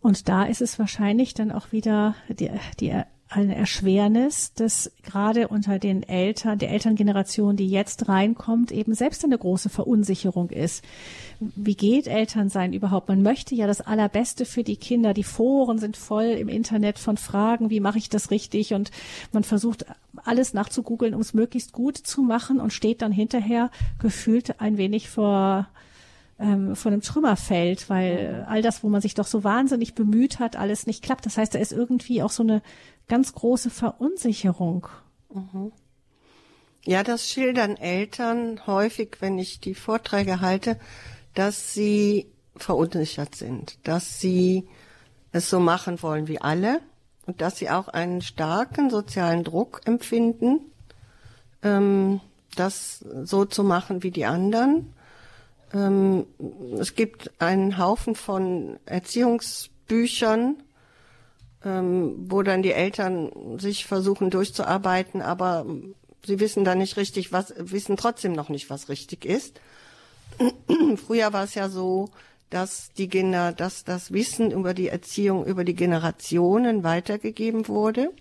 [0.01, 5.79] Und da ist es wahrscheinlich dann auch wieder die, die eine Erschwernis, dass gerade unter
[5.79, 10.83] den Eltern, der Elterngeneration, die jetzt reinkommt, eben selbst eine große Verunsicherung ist.
[11.39, 13.09] Wie geht Elternsein überhaupt?
[13.09, 15.13] Man möchte ja das Allerbeste für die Kinder.
[15.13, 18.73] Die Foren sind voll im Internet von Fragen, wie mache ich das richtig?
[18.73, 18.91] Und
[19.33, 19.85] man versucht
[20.23, 25.09] alles nachzugoogeln, um es möglichst gut zu machen und steht dann hinterher gefühlt ein wenig
[25.09, 25.67] vor
[26.39, 30.55] ähm, von einem Trümmerfeld, weil all das, wo man sich doch so wahnsinnig bemüht hat,
[30.55, 31.25] alles nicht klappt.
[31.25, 32.61] Das heißt, da ist irgendwie auch so eine
[33.07, 34.87] ganz große Verunsicherung.
[35.33, 35.71] Mhm.
[36.85, 40.79] Ja, das schildern Eltern häufig, wenn ich die Vorträge halte,
[41.33, 44.67] dass sie verunsichert sind, dass sie
[45.31, 46.79] es so machen wollen wie alle
[47.25, 50.61] und dass sie auch einen starken sozialen Druck empfinden,
[51.61, 52.21] ähm,
[52.55, 54.93] das so zu machen wie die anderen.
[55.73, 56.25] Ähm,
[56.79, 60.55] es gibt einen Haufen von Erziehungsbüchern,
[61.65, 65.65] ähm, wo dann die Eltern sich versuchen durchzuarbeiten, aber
[66.25, 69.59] sie wissen dann nicht richtig, was, wissen trotzdem noch nicht, was richtig ist.
[71.07, 72.09] Früher war es ja so,
[72.49, 78.11] dass die Kinder, dass das Wissen über die Erziehung über die Generationen weitergegeben wurde.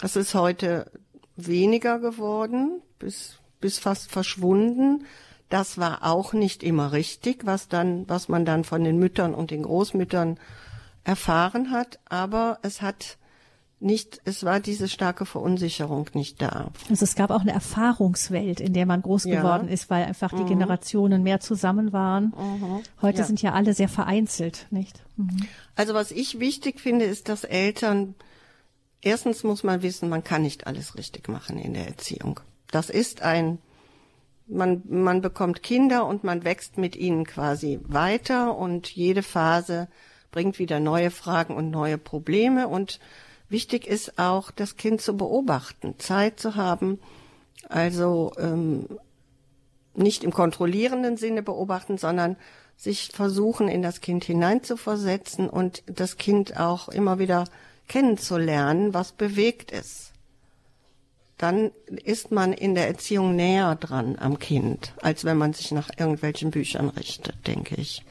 [0.00, 0.90] Das ist heute
[1.36, 5.06] weniger geworden, bis, bis fast verschwunden.
[5.48, 9.50] Das war auch nicht immer richtig, was dann, was man dann von den Müttern und
[9.50, 10.38] den Großmüttern
[11.04, 13.16] erfahren hat, aber es hat
[13.80, 16.70] nicht, es war diese starke Verunsicherung nicht da.
[16.90, 19.40] Also es gab auch eine Erfahrungswelt, in der man groß ja.
[19.40, 20.48] geworden ist, weil einfach die mhm.
[20.48, 22.34] Generationen mehr zusammen waren.
[22.36, 22.80] Mhm.
[23.00, 23.24] Heute ja.
[23.24, 25.02] sind ja alle sehr vereinzelt, nicht?
[25.16, 25.46] Mhm.
[25.76, 28.16] Also was ich wichtig finde, ist, dass Eltern,
[29.00, 32.40] erstens muss man wissen, man kann nicht alles richtig machen in der Erziehung.
[32.70, 33.58] Das ist ein,
[34.48, 39.88] man, man bekommt Kinder und man wächst mit ihnen quasi weiter und jede Phase
[40.30, 43.00] bringt wieder neue Fragen und neue Probleme und
[43.48, 46.98] Wichtig ist auch, das Kind zu beobachten, Zeit zu haben,
[47.68, 48.86] also ähm,
[49.94, 52.36] nicht im kontrollierenden Sinne beobachten, sondern
[52.76, 57.44] sich versuchen, in das Kind hineinzuversetzen und das Kind auch immer wieder
[57.88, 60.07] kennenzulernen, was bewegt es.
[61.38, 61.70] Dann
[62.04, 66.50] ist man in der Erziehung näher dran am Kind, als wenn man sich nach irgendwelchen
[66.50, 68.02] Büchern richtet, denke ich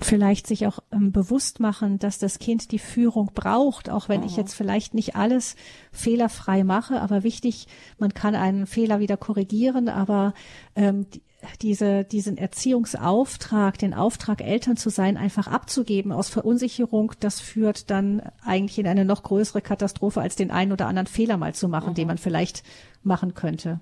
[0.00, 4.26] vielleicht sich auch ähm, bewusst machen, dass das Kind die Führung braucht, auch wenn mhm.
[4.26, 5.56] ich jetzt vielleicht nicht alles
[5.92, 7.66] fehlerfrei mache, aber wichtig,
[7.98, 10.34] man kann einen Fehler wieder korrigieren, aber
[10.74, 11.22] ähm, die,
[11.62, 18.22] diese, diesen Erziehungsauftrag, den Auftrag, Eltern zu sein, einfach abzugeben aus Verunsicherung, das führt dann
[18.42, 21.90] eigentlich in eine noch größere Katastrophe, als den einen oder anderen Fehler mal zu machen,
[21.90, 21.94] mhm.
[21.94, 22.62] den man vielleicht
[23.02, 23.80] machen könnte.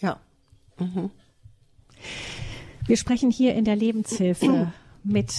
[0.00, 0.18] Ja.
[0.78, 1.10] Mhm.
[2.86, 5.32] Wir sprechen hier in der Lebenshilfe mit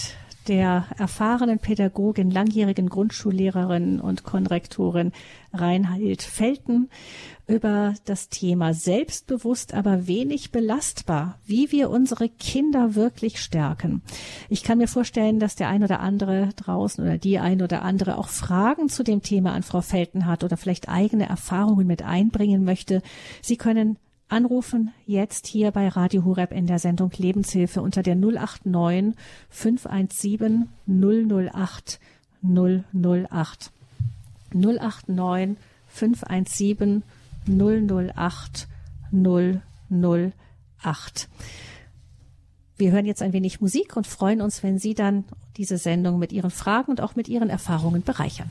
[0.48, 5.12] der erfahrenen Pädagogin, langjährigen Grundschullehrerin und Konrektorin
[5.52, 6.88] Reinhild Felten
[7.46, 14.02] über das Thema selbstbewusst, aber wenig belastbar, wie wir unsere Kinder wirklich stärken.
[14.48, 18.18] Ich kann mir vorstellen, dass der ein oder andere draußen oder die ein oder andere
[18.18, 22.64] auch Fragen zu dem Thema an Frau Felten hat oder vielleicht eigene Erfahrungen mit einbringen
[22.64, 23.00] möchte.
[23.42, 23.96] Sie können
[24.28, 29.14] anrufen jetzt hier bei Radio Horeb in der Sendung Lebenshilfe unter der 089
[29.50, 32.00] 517 008
[32.42, 33.70] 008
[34.52, 35.56] 089
[35.86, 37.02] 517
[37.48, 38.68] 008
[39.12, 41.28] 008.
[42.78, 45.24] Wir hören jetzt ein wenig Musik und freuen uns, wenn Sie dann
[45.56, 48.50] diese Sendung mit Ihren Fragen und auch mit Ihren Erfahrungen bereichern.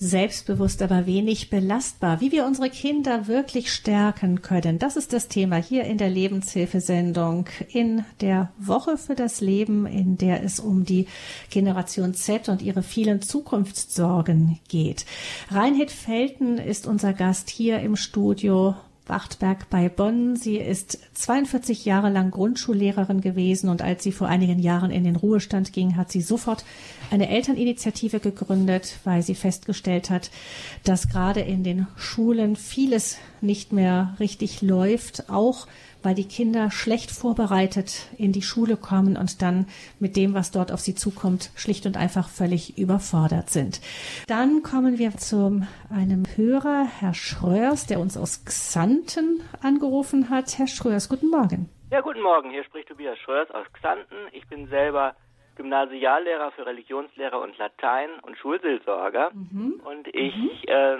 [0.00, 2.20] Selbstbewusst, aber wenig belastbar.
[2.20, 4.78] Wie wir unsere Kinder wirklich stärken können.
[4.78, 10.16] Das ist das Thema hier in der Lebenshilfesendung in der Woche für das Leben, in
[10.16, 11.08] der es um die
[11.50, 15.04] Generation Z und ihre vielen Zukunftssorgen geht.
[15.50, 18.76] Reinhard Felten ist unser Gast hier im Studio
[19.08, 20.36] Wachtberg bei Bonn.
[20.36, 25.16] Sie ist 42 Jahre lang Grundschullehrerin gewesen und als sie vor einigen Jahren in den
[25.16, 26.64] Ruhestand ging, hat sie sofort
[27.10, 30.30] eine Elterninitiative gegründet, weil sie festgestellt hat,
[30.84, 35.66] dass gerade in den Schulen vieles nicht mehr richtig läuft, auch
[36.02, 39.66] weil die Kinder schlecht vorbereitet in die Schule kommen und dann
[39.98, 43.80] mit dem, was dort auf sie zukommt, schlicht und einfach völlig überfordert sind.
[44.26, 50.58] Dann kommen wir zu einem Hörer, Herr Schröers, der uns aus Xanten angerufen hat.
[50.58, 51.68] Herr Schröers, guten Morgen.
[51.90, 52.50] Ja, guten Morgen.
[52.50, 54.16] Hier spricht Tobias Schröers aus Xanten.
[54.32, 55.16] Ich bin selber
[55.56, 59.30] Gymnasiallehrer für Religionslehrer und Latein und Schulseelsorger.
[59.32, 59.80] Mhm.
[59.84, 60.50] Und ich mhm.
[60.66, 60.96] äh,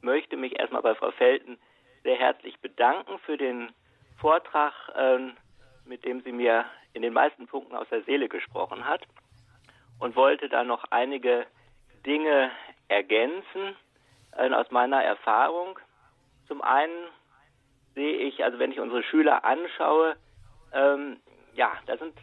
[0.00, 1.58] möchte mich erstmal bei Frau Felten
[2.04, 3.70] sehr herzlich bedanken für den
[4.18, 5.32] Vortrag, ähm,
[5.84, 9.02] mit dem sie mir in den meisten Punkten aus der Seele gesprochen hat
[9.98, 11.46] und wollte da noch einige
[12.04, 12.50] Dinge
[12.88, 13.76] ergänzen
[14.36, 15.78] äh, aus meiner Erfahrung.
[16.48, 17.08] Zum einen
[17.94, 20.16] sehe ich, also wenn ich unsere Schüler anschaue,
[20.72, 21.18] ähm,
[21.54, 22.14] ja, da sind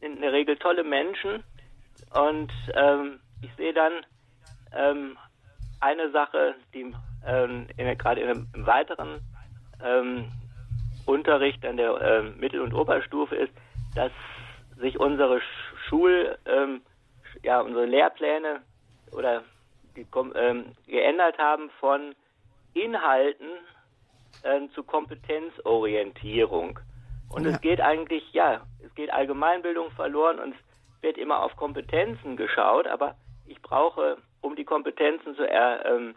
[0.00, 1.44] in der Regel tolle Menschen
[2.14, 3.92] und ähm, ich sehe dann
[4.74, 5.18] ähm,
[5.80, 6.94] eine Sache, die
[7.26, 7.66] ähm,
[7.98, 9.20] gerade im, im weiteren
[9.82, 10.30] ähm,
[11.06, 13.52] Unterricht an der äh, Mittel- und Oberstufe ist,
[13.94, 14.12] dass
[14.78, 15.40] sich unsere
[15.88, 16.82] Schul, ähm,
[17.42, 18.60] ja, unsere Lehrpläne
[19.12, 19.42] oder
[19.96, 22.14] die, ähm, geändert haben von
[22.74, 23.48] Inhalten
[24.42, 26.78] äh, zu Kompetenzorientierung.
[27.28, 27.52] Und ja.
[27.52, 32.86] es geht eigentlich, ja, es geht Allgemeinbildung verloren und es wird immer auf Kompetenzen geschaut,
[32.86, 36.14] aber ich brauche, um die Kompetenzen zu er, ähm,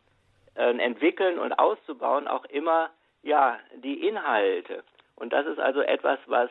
[0.55, 2.89] äh, entwickeln und auszubauen, auch immer
[3.25, 4.83] ja, die Inhalte.
[5.15, 6.49] Und das ist also etwas, was,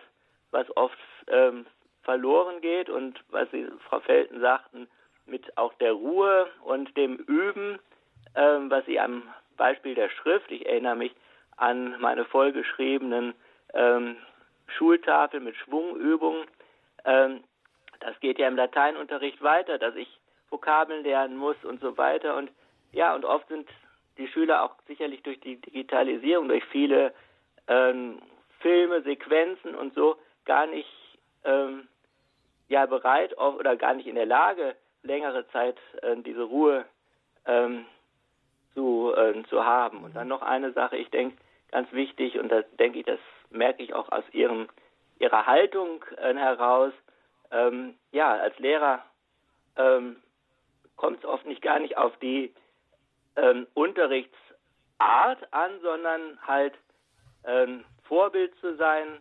[0.51, 1.67] was oft ähm,
[2.03, 4.89] verloren geht und was Sie, Frau Felten sagten,
[5.27, 7.79] mit auch der Ruhe und dem Üben,
[8.35, 9.23] ähm, was Sie am
[9.57, 11.15] Beispiel der Schrift, ich erinnere mich
[11.57, 13.35] an meine vollgeschriebenen
[13.73, 14.17] ähm,
[14.67, 16.47] Schultafeln mit Schwungübungen,
[17.05, 17.45] ähm,
[18.01, 20.09] das geht ja im Lateinunterricht weiter, dass ich
[20.51, 22.37] Vokabeln lernen muss und so weiter.
[22.37, 22.51] Und
[22.93, 23.69] ja, und oft sind
[24.19, 27.13] die Schüler auch sicherlich durch die Digitalisierung, durch viele
[27.69, 28.21] ähm,
[28.61, 30.89] Filme, Sequenzen und so gar nicht
[31.45, 31.89] ähm,
[32.69, 36.85] ja bereit oder gar nicht in der Lage, längere Zeit äh, diese Ruhe
[37.47, 37.85] ähm,
[38.75, 40.05] zu, äh, zu haben.
[40.05, 41.37] Und dann noch eine Sache, ich denke,
[41.71, 44.69] ganz wichtig, und da denke ich, das merke ich auch aus ihrem,
[45.19, 46.93] ihrer Haltung äh, heraus,
[47.51, 49.05] ähm, ja, als Lehrer
[49.77, 50.17] ähm,
[50.97, 52.53] kommt es oft nicht gar nicht auf die
[53.37, 56.75] ähm, Unterrichtsart an, sondern halt
[57.47, 59.19] ähm, Vorbild zu sein,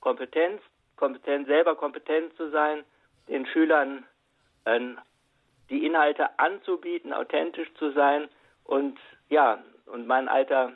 [0.00, 0.62] Kompetenz,
[0.96, 2.84] kompetent, selber kompetent zu sein,
[3.28, 4.04] den Schülern
[4.66, 4.98] ähm,
[5.68, 8.28] die Inhalte anzubieten, authentisch zu sein
[8.64, 10.72] und ja, und mein alter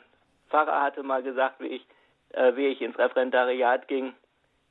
[0.49, 1.85] Pfarrer hatte mal gesagt, wie ich,
[2.29, 4.13] äh, wie ich ins Referendariat ging,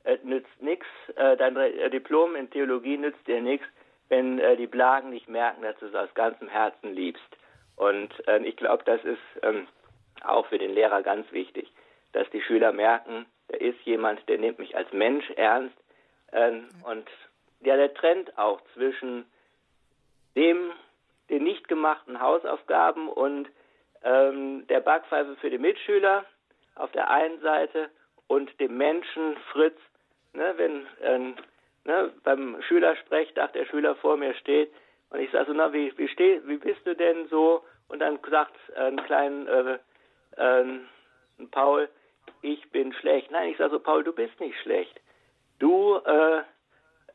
[0.03, 3.65] äh, nützt nichts, äh, dein Re Diplom in Theologie nützt dir nichts,
[4.09, 7.25] wenn äh, die Blagen nicht merken, dass du es aus ganzem Herzen liebst.
[7.75, 9.67] Und äh, ich glaube, das ist ähm,
[10.23, 11.71] auch für den Lehrer ganz wichtig,
[12.13, 15.75] dass die Schüler merken, da ist jemand, der nimmt mich als Mensch ernst.
[16.31, 17.07] Ähm, und
[17.61, 19.25] ja, der Trend auch zwischen
[20.35, 20.71] dem,
[21.29, 23.49] den nicht gemachten Hausaufgaben und
[24.03, 26.25] ähm, der Backpfeife für die Mitschüler
[26.75, 27.89] auf der einen Seite
[28.27, 29.77] und dem Menschen Fritz,
[30.33, 31.35] ne, wenn ähm,
[31.85, 34.71] ne, beim Schülersprechtag der Schüler vor mir steht
[35.09, 37.63] und ich sage so, na, wie, wie, steh, wie bist du denn so?
[37.87, 39.77] Und dann sagt ein kleinen äh,
[40.37, 40.79] äh,
[41.51, 41.89] Paul,
[42.41, 43.31] ich bin schlecht.
[43.31, 44.99] Nein, ich sage so, Paul, du bist nicht schlecht.
[45.59, 46.41] Du, äh,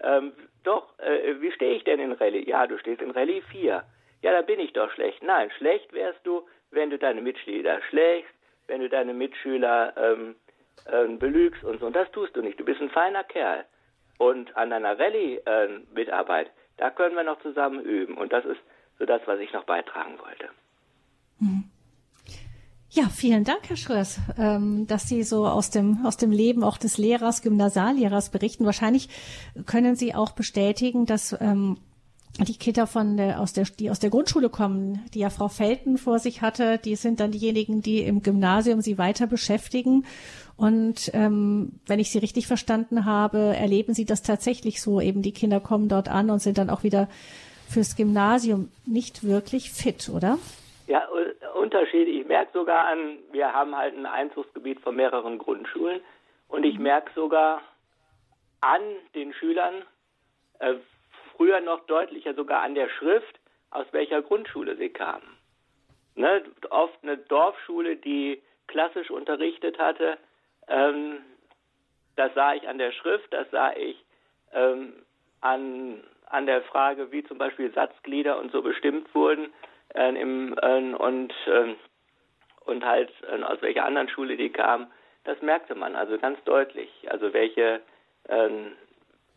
[0.02, 0.32] ähm,
[0.64, 2.48] doch, äh, wie stehe ich denn in Rallye?
[2.48, 3.82] Ja, du stehst in Rallye 4.
[4.22, 5.22] Ja, da bin ich doch schlecht.
[5.22, 8.32] Nein, schlecht wärst du, wenn du deine Mitschüler schlägst,
[8.66, 10.36] wenn du deine Mitschüler ähm,
[10.90, 11.86] ähm, belügst und so.
[11.86, 12.58] Und das tust du nicht.
[12.60, 13.64] Du bist ein feiner Kerl.
[14.18, 16.50] Und an deiner Rallye-Mitarbeit, äh,
[16.80, 18.16] da können wir noch zusammen üben.
[18.16, 18.60] Und das ist
[18.98, 20.48] so das, was ich noch beitragen wollte.
[21.38, 21.64] Mhm.
[22.88, 26.76] Ja, vielen Dank, Herr Schröers, ähm, dass Sie so aus dem, aus dem Leben auch
[26.76, 28.64] des Lehrers, Gymnasiallehrers berichten.
[28.64, 29.08] Wahrscheinlich
[29.66, 31.78] können Sie auch bestätigen, dass ähm,
[32.44, 35.98] die Kinder von der, aus der, die aus der Grundschule kommen, die ja Frau Felten
[35.98, 40.04] vor sich hatte, die sind dann diejenigen, die im Gymnasium sie weiter beschäftigen.
[40.56, 45.00] Und ähm, wenn ich Sie richtig verstanden habe, erleben Sie das tatsächlich so.
[45.00, 47.08] Eben die Kinder kommen dort an und sind dann auch wieder
[47.68, 50.38] fürs Gymnasium nicht wirklich fit, oder?
[50.86, 51.06] Ja,
[51.54, 52.10] Unterschiede.
[52.10, 56.00] Ich merke sogar an, wir haben halt ein Einzugsgebiet von mehreren Grundschulen
[56.48, 56.82] und ich mhm.
[56.82, 57.62] merke sogar
[58.60, 58.80] an
[59.14, 59.74] den Schülern,
[60.58, 60.74] äh,
[61.40, 65.38] früher noch deutlicher sogar an der Schrift, aus welcher Grundschule sie kamen.
[66.14, 70.18] Ne, oft eine Dorfschule, die klassisch unterrichtet hatte,
[70.68, 71.20] ähm,
[72.16, 74.04] das sah ich an der Schrift, das sah ich
[74.52, 74.92] ähm,
[75.40, 79.50] an, an der Frage, wie zum Beispiel Satzglieder und so bestimmt wurden
[79.94, 81.74] äh, im, äh, und, äh,
[82.66, 84.88] und halt äh, aus welcher anderen Schule die kamen,
[85.24, 86.90] das merkte man also ganz deutlich.
[87.08, 87.80] Also welche,
[88.28, 88.72] ähm,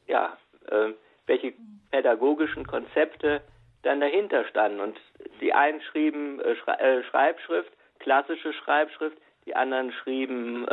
[0.07, 0.37] ja,
[0.67, 0.91] äh,
[1.25, 1.53] welche
[1.91, 3.41] pädagogischen Konzepte
[3.83, 4.79] dann dahinter standen.
[4.79, 4.97] Und
[5.41, 10.65] die einen schrieben äh, Schrei Schreibschrift, klassische Schreibschrift, die anderen schrieben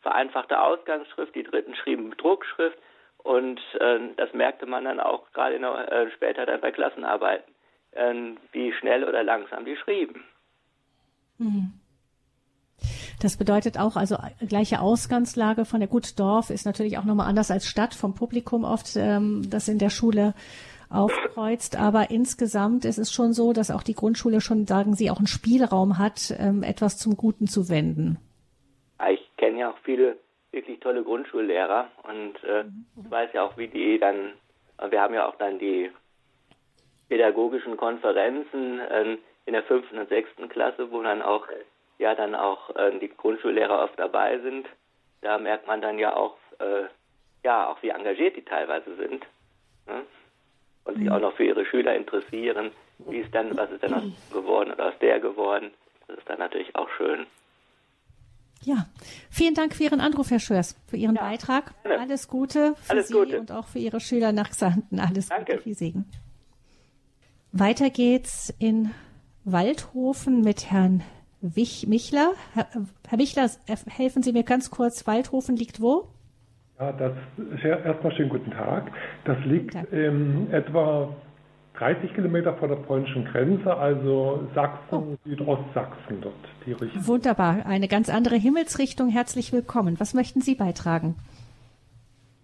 [0.00, 2.78] vereinfachte Ausgangsschrift, die dritten schrieben Druckschrift.
[3.18, 3.60] Und
[4.16, 5.58] das merkte man dann auch gerade
[6.14, 7.52] später dann bei Klassenarbeiten
[7.96, 10.24] ähm, wie schnell oder langsam die schrieben.
[11.38, 11.72] Hm.
[13.20, 17.50] Das bedeutet auch, also gleiche Ausgangslage von der Gut Dorf ist natürlich auch nochmal anders
[17.50, 20.34] als Stadt vom Publikum oft, ähm, das in der Schule
[20.90, 21.76] aufkreuzt.
[21.76, 25.26] Aber insgesamt ist es schon so, dass auch die Grundschule schon, sagen Sie, auch einen
[25.26, 28.18] Spielraum hat, ähm, etwas zum Guten zu wenden.
[29.10, 30.16] Ich kenne ja auch viele
[30.52, 32.86] wirklich tolle Grundschullehrer und äh, mhm.
[33.04, 34.32] ich weiß ja auch, wie die dann,
[34.90, 35.90] wir haben ja auch dann die
[37.08, 41.46] pädagogischen Konferenzen äh, in der fünften und sechsten Klasse, wo dann auch
[41.98, 44.66] ja dann auch äh, die Grundschullehrer oft dabei sind.
[45.22, 46.84] Da merkt man dann ja auch äh,
[47.44, 49.24] ja auch wie engagiert die teilweise sind
[49.86, 50.02] ne?
[50.84, 52.70] und sich auch noch für ihre Schüler interessieren.
[52.98, 55.70] Wie ist dann was ist denn aus geworden oder aus der geworden?
[56.08, 57.26] Das ist dann natürlich auch schön.
[58.62, 58.86] Ja,
[59.30, 61.72] vielen Dank für Ihren Anruf, Herr Schörs, für Ihren ja, Beitrag.
[61.82, 62.00] Gerne.
[62.00, 63.38] Alles Gute für Alles Sie Gute.
[63.38, 64.98] und auch für Ihre Schüler nach Xanten.
[64.98, 65.52] Alles Danke.
[65.52, 66.10] Gute, viel Segen.
[67.52, 68.92] Weiter geht's in
[69.44, 71.04] Waldhofen mit Herrn
[71.40, 72.32] Michler.
[72.54, 72.66] Herr,
[73.16, 73.50] Michler,
[73.88, 75.06] helfen Sie mir ganz kurz.
[75.06, 76.08] Waldhofen liegt wo?
[76.78, 77.12] Ja, das
[77.62, 78.90] erstmal schönen guten Tag.
[79.24, 81.14] Das liegt ähm, etwa
[81.78, 85.16] 30 Kilometer vor der polnischen Grenze, also Sachsen, oh.
[85.24, 86.34] Südostsachsen dort,
[86.64, 87.06] die Richtung.
[87.06, 89.08] Wunderbar, eine ganz andere Himmelsrichtung.
[89.08, 89.98] Herzlich willkommen.
[90.00, 91.14] Was möchten Sie beitragen?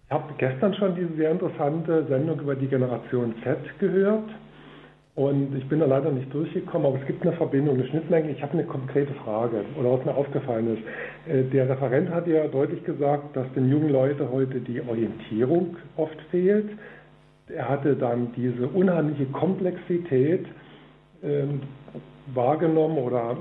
[0.06, 4.28] Ich habe gestern schon diese sehr interessante Sendung über die Generation Z gehört.
[5.14, 8.30] Und ich bin da leider nicht durchgekommen, aber es gibt eine Verbindung, eine Schnittmenge.
[8.30, 11.30] Ich habe eine konkrete Frage oder was mir aufgefallen ist.
[11.30, 16.18] Äh, der Referent hat ja deutlich gesagt, dass den jungen Leuten heute die Orientierung oft
[16.30, 16.70] fehlt.
[17.48, 20.46] Er hatte dann diese unheimliche Komplexität
[21.22, 21.60] ähm,
[22.32, 23.36] wahrgenommen oder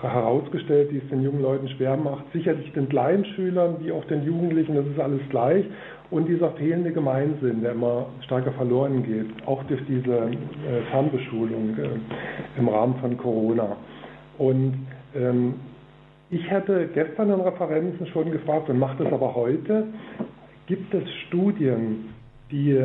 [0.00, 2.24] herausgestellt, die es den jungen Leuten schwer macht.
[2.32, 5.66] Sicherlich den kleinen Schülern wie auch den Jugendlichen, das ist alles gleich
[6.12, 12.58] und dieser fehlende Gemeinsinn, der immer stärker verloren geht, auch durch diese äh, Fernbeschulung äh,
[12.58, 13.76] im Rahmen von Corona.
[14.36, 14.86] Und
[15.16, 15.54] ähm,
[16.28, 19.86] ich hätte gestern in Referenzen schon gefragt und mache das aber heute,
[20.66, 22.10] gibt es Studien,
[22.50, 22.78] die,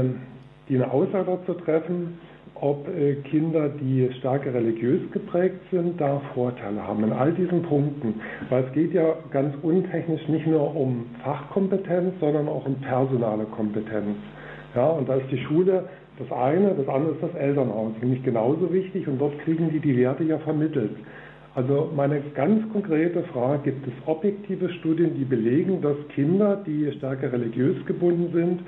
[0.70, 2.18] die eine Aussage dazu treffen,
[2.62, 8.16] ob äh, Kinder, die stärker religiös geprägt sind, da Vorteile haben in all diesen Punkten.
[8.50, 14.18] Weil es geht ja ganz untechnisch nicht nur um Fachkompetenz, sondern auch um personale Kompetenz.
[14.76, 15.86] Ja, und da ist die Schule
[16.20, 19.96] das eine, das andere ist das Elternhaus, nämlich genauso wichtig und dort kriegen die die
[19.98, 20.96] Werte ja vermittelt.
[21.54, 27.32] Also meine ganz konkrete Frage, gibt es objektive Studien, die belegen, dass Kinder, die stärker
[27.34, 28.62] religiös gebunden sind,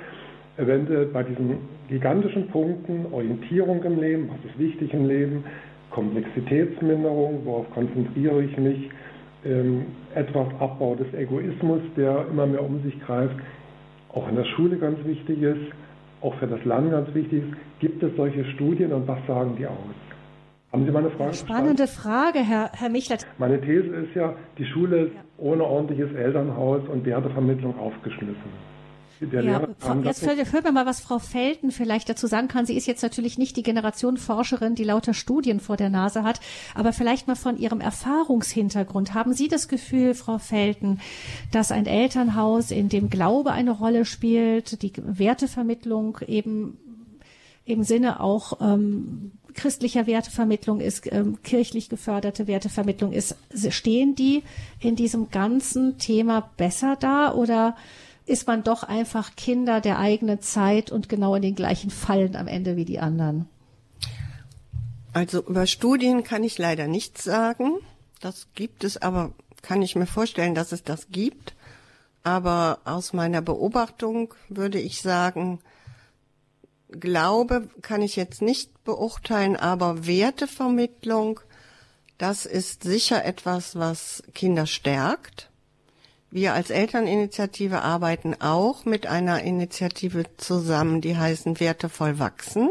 [0.59, 1.57] eventuell bei diesen
[1.87, 5.43] gigantischen Punkten, Orientierung im Leben, was ist wichtig im Leben,
[5.89, 8.89] Komplexitätsminderung, worauf konzentriere ich mich,
[9.45, 9.85] ähm,
[10.15, 13.35] etwas Abbau des Egoismus, der immer mehr um sich greift.
[14.11, 15.71] auch in der Schule ganz wichtig ist,
[16.21, 17.53] auch für das Land ganz wichtig ist.
[17.79, 19.95] Gibt es solche Studien und was sagen die aus?
[20.71, 23.17] Haben Sie meine Frage Spannende Frage, Herr, Herr Michler.
[23.37, 28.68] Meine These ist ja, die Schule ist ohne ordentliches Elternhaus und Wertevermittlung aufgeschmissen.
[29.19, 29.67] Ja,
[30.03, 32.65] jetzt hört man mal, was Frau Felten vielleicht dazu sagen kann.
[32.65, 36.39] Sie ist jetzt natürlich nicht die Generation Forscherin, die lauter Studien vor der Nase hat,
[36.73, 39.13] aber vielleicht mal von Ihrem Erfahrungshintergrund.
[39.13, 40.99] Haben Sie das Gefühl, Frau Felten,
[41.51, 46.77] dass ein Elternhaus, in dem Glaube eine Rolle spielt, die Wertevermittlung eben
[47.65, 53.35] im Sinne auch ähm, christlicher Wertevermittlung ist, ähm, kirchlich geförderte Wertevermittlung ist,
[53.69, 54.43] stehen die
[54.79, 57.75] in diesem ganzen Thema besser da oder
[58.29, 62.47] ist man doch einfach Kinder der eigenen Zeit und genau in den gleichen Fallen am
[62.47, 63.47] Ende wie die anderen?
[65.13, 67.73] Also über Studien kann ich leider nichts sagen.
[68.21, 71.55] Das gibt es, aber kann ich mir vorstellen, dass es das gibt.
[72.23, 75.59] Aber aus meiner Beobachtung würde ich sagen,
[76.91, 81.39] Glaube kann ich jetzt nicht beurteilen, aber Wertevermittlung,
[82.17, 85.49] das ist sicher etwas, was Kinder stärkt.
[86.31, 92.69] Wir als Elterninitiative arbeiten auch mit einer Initiative zusammen, die heißen Wertevoll wachsen.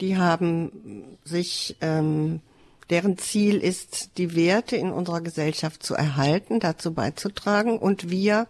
[0.00, 2.40] Die haben sich, ähm,
[2.88, 7.78] deren Ziel ist, die Werte in unserer Gesellschaft zu erhalten, dazu beizutragen.
[7.78, 8.46] Und wir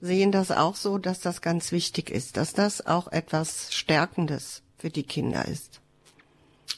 [0.00, 4.90] sehen das auch so, dass das ganz wichtig ist, dass das auch etwas Stärkendes für
[4.90, 5.80] die Kinder ist.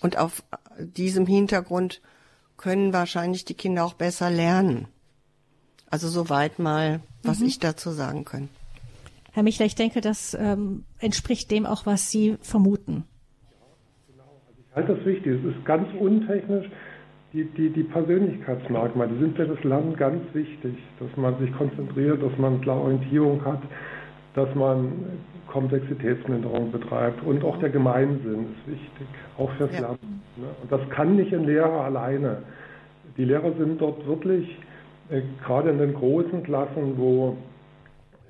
[0.01, 0.43] Und auf
[0.79, 2.03] diesem Hintergrund
[2.57, 4.89] können wahrscheinlich die Kinder auch besser lernen.
[5.91, 7.47] Also soweit mal, was mhm.
[7.47, 8.49] ich dazu sagen kann.
[9.33, 13.05] Herr Michler, ich denke, das ähm, entspricht dem auch, was Sie vermuten.
[14.71, 15.41] Ich halte das wichtig.
[15.45, 16.67] Es ist ganz untechnisch.
[17.33, 22.23] Die, die, die Persönlichkeitsmerkmale, die sind für das Land ganz wichtig, dass man sich konzentriert,
[22.23, 23.61] dass man klare Orientierung hat,
[24.35, 24.93] dass man
[25.49, 29.81] Komplexitätsminderung betreibt und auch der Gemeinsinn ist wichtig, auch fürs ja.
[29.81, 30.03] Land.
[30.37, 30.47] Ne?
[30.63, 32.43] Und das kann nicht ein Lehrer alleine.
[33.17, 34.57] Die Lehrer sind dort wirklich
[35.45, 37.37] gerade in den großen Klassen, wo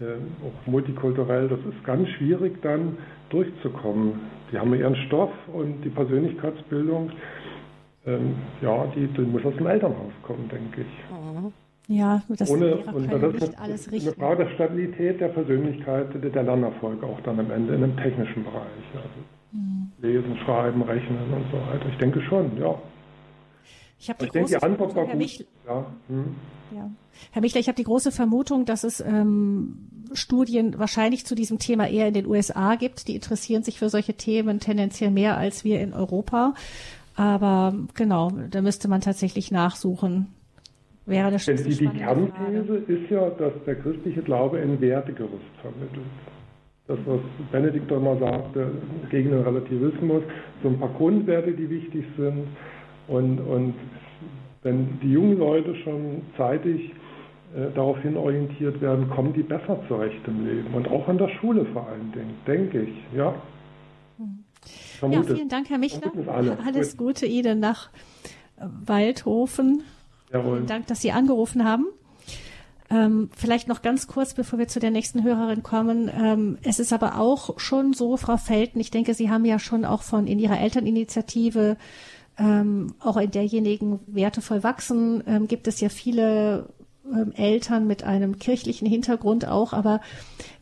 [0.01, 0.05] äh,
[0.47, 2.97] auch multikulturell, das ist ganz schwierig dann
[3.31, 4.21] durchzukommen.
[4.53, 7.11] Die haben ihren Stoff und die Persönlichkeitsbildung,
[8.07, 11.95] ähm, ja, die, die, muss aus dem Elternhaus kommen, denke ich.
[11.97, 14.19] Ja, das Ohne, und das ist nicht alles richtig.
[14.19, 18.45] Eine Frage der Stabilität der Persönlichkeit, der Lernerfolg auch dann am Ende in einem technischen
[18.45, 18.85] Bereich.
[18.95, 19.09] Also
[19.53, 19.91] mhm.
[20.01, 21.89] Lesen, Schreiben, Rechnen und so weiter.
[21.91, 22.75] Ich denke schon, ja.
[23.99, 25.47] Ich, ich denke, die Antwort war gut.
[25.67, 25.87] Ja.
[26.09, 26.35] Hm.
[26.75, 26.91] Ja.
[27.33, 31.89] Herr Michler, ich habe die große Vermutung, dass es ähm, Studien wahrscheinlich zu diesem Thema
[31.89, 33.09] eher in den USA gibt.
[33.09, 36.55] Die interessieren sich für solche Themen tendenziell mehr als wir in Europa.
[37.17, 40.29] Aber genau, da müsste man tatsächlich nachsuchen.
[41.05, 46.07] Wäre das die, die Kernthese ist ja, dass der christliche Glaube ein Wertegerüst vermittelt.
[46.87, 47.21] Das, was
[47.51, 48.71] Benedikt doch mal sagte,
[49.11, 50.23] gegen den Relativismus,
[50.63, 52.47] so ein paar Grundwerte, die wichtig sind.
[53.09, 53.75] Und, und
[54.63, 56.93] wenn die jungen Leute schon zeitig
[57.57, 60.75] äh, daraufhin orientiert werden, kommen die besser zurecht im Leben.
[60.75, 62.95] Und auch in der Schule vor allen Dingen, denke ich.
[63.17, 63.35] Ja,
[65.09, 66.13] ja vielen Dank, Herr Michler.
[66.27, 66.59] Alle.
[66.67, 67.09] Alles Gut.
[67.09, 67.89] Gute Ihnen nach
[68.59, 69.83] äh, Waldhofen.
[70.33, 70.57] Jawohl.
[70.57, 71.87] Vielen Dank, dass Sie angerufen haben.
[72.91, 76.11] Ähm, vielleicht noch ganz kurz, bevor wir zu der nächsten Hörerin kommen.
[76.15, 79.85] Ähm, es ist aber auch schon so, Frau Felten, ich denke, Sie haben ja schon
[79.85, 81.77] auch von in Ihrer Elterninitiative
[82.39, 86.69] ähm, auch in derjenigen wertevoll wachsen ähm, gibt es ja viele
[87.13, 90.01] ähm, Eltern mit einem kirchlichen Hintergrund auch, aber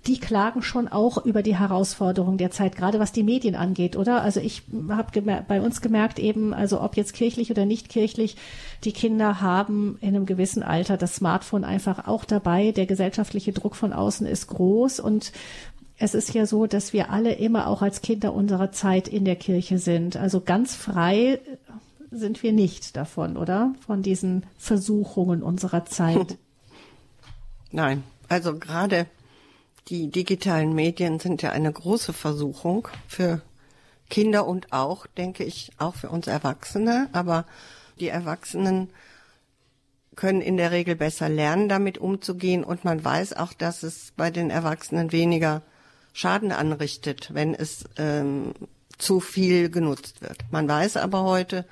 [0.07, 4.23] die klagen schon auch über die Herausforderungen der Zeit, gerade was die Medien angeht, oder?
[4.23, 8.37] Also ich habe bei uns gemerkt eben, also ob jetzt kirchlich oder nicht kirchlich,
[8.85, 12.71] die Kinder haben in einem gewissen Alter das Smartphone einfach auch dabei.
[12.71, 15.33] Der gesellschaftliche Druck von außen ist groß und
[15.99, 19.37] es ist ja so, dass wir alle immer auch als Kinder unserer Zeit in der
[19.37, 20.17] Kirche sind.
[20.17, 21.41] Also ganz frei
[22.19, 23.75] sind wir nicht davon, oder?
[23.87, 26.39] Von diesen Versuchungen unserer Zeit.
[27.71, 29.07] Nein, also gerade
[29.89, 33.41] die digitalen Medien sind ja eine große Versuchung für
[34.09, 37.09] Kinder und auch, denke ich, auch für uns Erwachsene.
[37.13, 37.45] Aber
[38.01, 38.91] die Erwachsenen
[40.17, 42.65] können in der Regel besser lernen, damit umzugehen.
[42.65, 45.63] Und man weiß auch, dass es bei den Erwachsenen weniger
[46.13, 48.55] Schaden anrichtet, wenn es ähm,
[48.97, 50.39] zu viel genutzt wird.
[50.51, 51.67] Man weiß aber heute,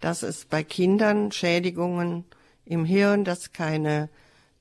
[0.00, 2.24] dass es bei Kindern Schädigungen
[2.64, 4.08] im Hirn, dass keine,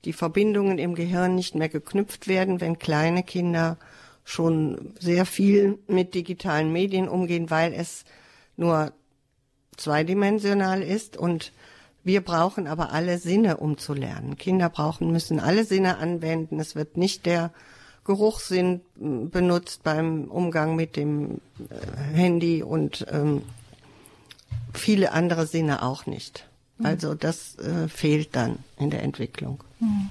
[0.06, 3.78] die Verbindungen im Gehirn nicht mehr geknüpft werden, wenn kleine Kinder
[4.24, 8.06] schon sehr viel mit digitalen Medien umgehen, weil es
[8.58, 8.94] nur
[9.78, 11.52] zweidimensional ist und
[12.04, 14.38] wir brauchen aber alle Sinne, um zu lernen.
[14.38, 16.60] Kinder brauchen, müssen alle Sinne anwenden.
[16.60, 17.52] Es wird nicht der
[18.06, 23.44] Geruchssinn benutzt beim Umgang mit dem äh, Handy und ähm,
[24.74, 26.45] viele andere Sinne auch nicht.
[26.78, 26.86] Mhm.
[26.86, 29.63] Also das äh, fehlt dann in der Entwicklung.
[29.80, 30.09] Mhm.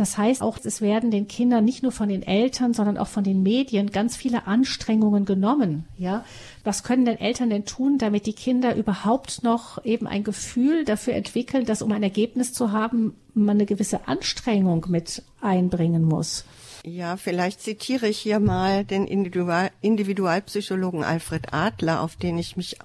[0.00, 3.22] Das heißt auch, es werden den Kindern nicht nur von den Eltern, sondern auch von
[3.22, 5.84] den Medien ganz viele Anstrengungen genommen.
[5.98, 6.24] Ja,
[6.64, 11.12] was können denn Eltern denn tun, damit die Kinder überhaupt noch eben ein Gefühl dafür
[11.12, 16.46] entwickeln, dass um ein Ergebnis zu haben, man eine gewisse Anstrengung mit einbringen muss?
[16.82, 22.78] Ja, vielleicht zitiere ich hier mal den Individual Individualpsychologen Alfred Adler, auf den ich mich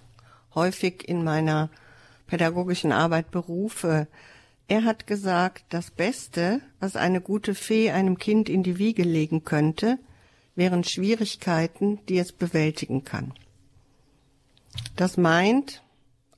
[0.55, 1.69] häufig in meiner
[2.27, 4.07] pädagogischen Arbeit berufe.
[4.67, 9.43] Er hat gesagt, das Beste, was eine gute Fee einem Kind in die Wiege legen
[9.43, 9.99] könnte,
[10.55, 13.33] wären Schwierigkeiten, die es bewältigen kann.
[14.95, 15.83] Das meint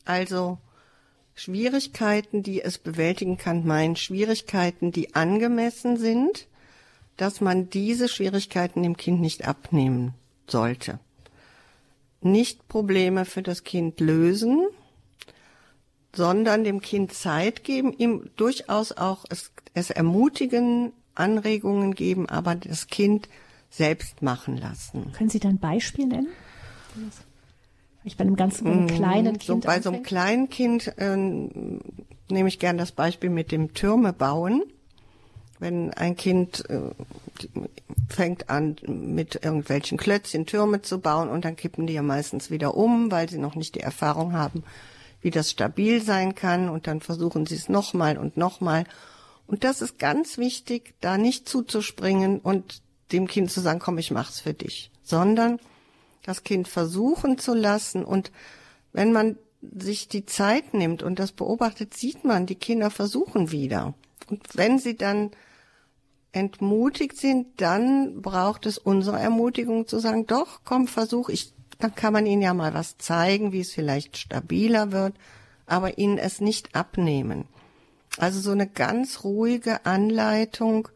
[0.06, 0.58] also
[1.36, 6.48] Schwierigkeiten, die es bewältigen kann, meint Schwierigkeiten, die angemessen sind,
[7.16, 10.14] dass man diese Schwierigkeiten dem Kind nicht abnehmen
[10.48, 11.00] sollte.
[12.22, 14.68] Nicht Probleme für das Kind lösen,
[16.16, 22.88] sondern dem Kind Zeit geben, ihm durchaus auch es, es ermutigen, Anregungen geben, aber das
[22.88, 23.30] Kind
[23.70, 25.12] selbst machen lassen.
[25.14, 26.28] Können Sie da ein Beispiel nennen?
[28.04, 29.44] Ich bei einem ganz einem mm, kleinen Kind.
[29.44, 34.14] So, bei so einem kleinen Kind äh, nehme ich gern das Beispiel mit dem Türme
[34.14, 34.64] bauen.
[35.60, 36.92] Wenn ein Kind äh,
[38.10, 42.76] fängt an, mit irgendwelchen Klötzchen Türme zu bauen und dann kippen die ja meistens wieder
[42.76, 44.64] um, weil sie noch nicht die Erfahrung haben,
[45.22, 48.86] wie das stabil sein kann und dann versuchen sie es nochmal und nochmal.
[49.48, 52.82] Und das ist ganz wichtig, da nicht zuzuspringen und
[53.12, 55.60] dem Kind zu sagen, komm, ich mach's für dich, sondern
[56.24, 58.32] das Kind versuchen zu lassen und
[58.92, 63.94] wenn man sich die Zeit nimmt und das beobachtet, sieht man, die Kinder versuchen wieder.
[64.30, 65.32] Und wenn sie dann
[66.38, 72.14] entmutigt sind, dann braucht es unsere Ermutigung zu sagen, doch, komm, versuch, ich dann kann
[72.14, 75.14] man ihnen ja mal was zeigen, wie es vielleicht stabiler wird,
[75.66, 77.46] aber ihnen es nicht abnehmen.
[78.18, 80.88] Also so eine ganz ruhige Anleitung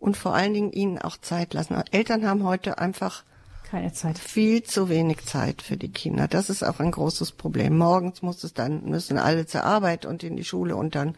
[0.00, 1.80] und vor allen Dingen ihnen auch Zeit lassen.
[1.92, 3.22] Eltern haben heute einfach
[3.70, 4.18] keine Zeit.
[4.18, 6.28] Viel zu wenig Zeit für die Kinder.
[6.28, 7.78] Das ist auch ein großes Problem.
[7.78, 11.16] Morgens muss es dann, müssen alle zur Arbeit und in die Schule und dann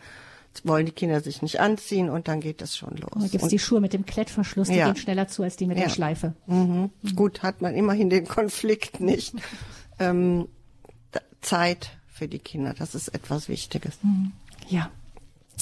[0.64, 3.10] wollen die Kinder sich nicht anziehen und dann geht das schon los.
[3.14, 4.86] Da gibt es die Schuhe mit dem Klettverschluss, die ja.
[4.86, 5.84] gehen schneller zu als die mit ja.
[5.84, 6.34] der Schleife.
[6.46, 6.90] Mhm.
[7.02, 7.16] Mhm.
[7.16, 9.34] Gut, hat man immerhin den Konflikt nicht.
[9.98, 10.48] ähm,
[11.40, 13.98] Zeit für die Kinder, das ist etwas Wichtiges.
[14.02, 14.32] Mhm.
[14.68, 14.90] Ja.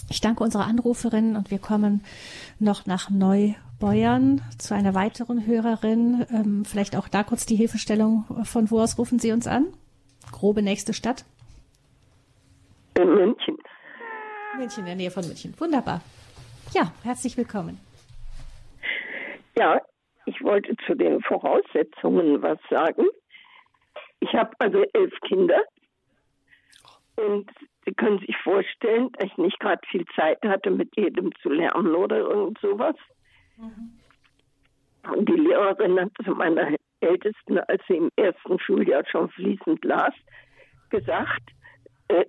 [0.08, 2.02] Ich danke unserer Anruferin und wir kommen
[2.58, 6.26] noch nach Neubeuern zu einer weiteren Hörerin.
[6.30, 8.24] Ähm, vielleicht auch da kurz die Hilfestellung.
[8.44, 9.66] Von wo aus rufen Sie uns an?
[10.32, 11.24] Grobe nächste Stadt?
[12.96, 13.53] In München.
[14.56, 15.54] München, in der Nähe von München.
[15.58, 16.00] Wunderbar.
[16.72, 17.78] Ja, herzlich willkommen.
[19.56, 19.80] Ja,
[20.26, 23.04] ich wollte zu den Voraussetzungen was sagen.
[24.20, 25.62] Ich habe also elf Kinder
[27.16, 27.50] und
[27.84, 31.94] Sie können sich vorstellen, dass ich nicht gerade viel Zeit hatte, mit jedem zu lernen
[31.94, 32.96] oder irgend sowas.
[33.56, 34.00] Mhm.
[35.14, 40.14] Und die Lehrerin hat zu meiner Ältesten, als sie im ersten Schuljahr schon fließend las,
[40.88, 41.42] gesagt,
[42.08, 42.24] äh,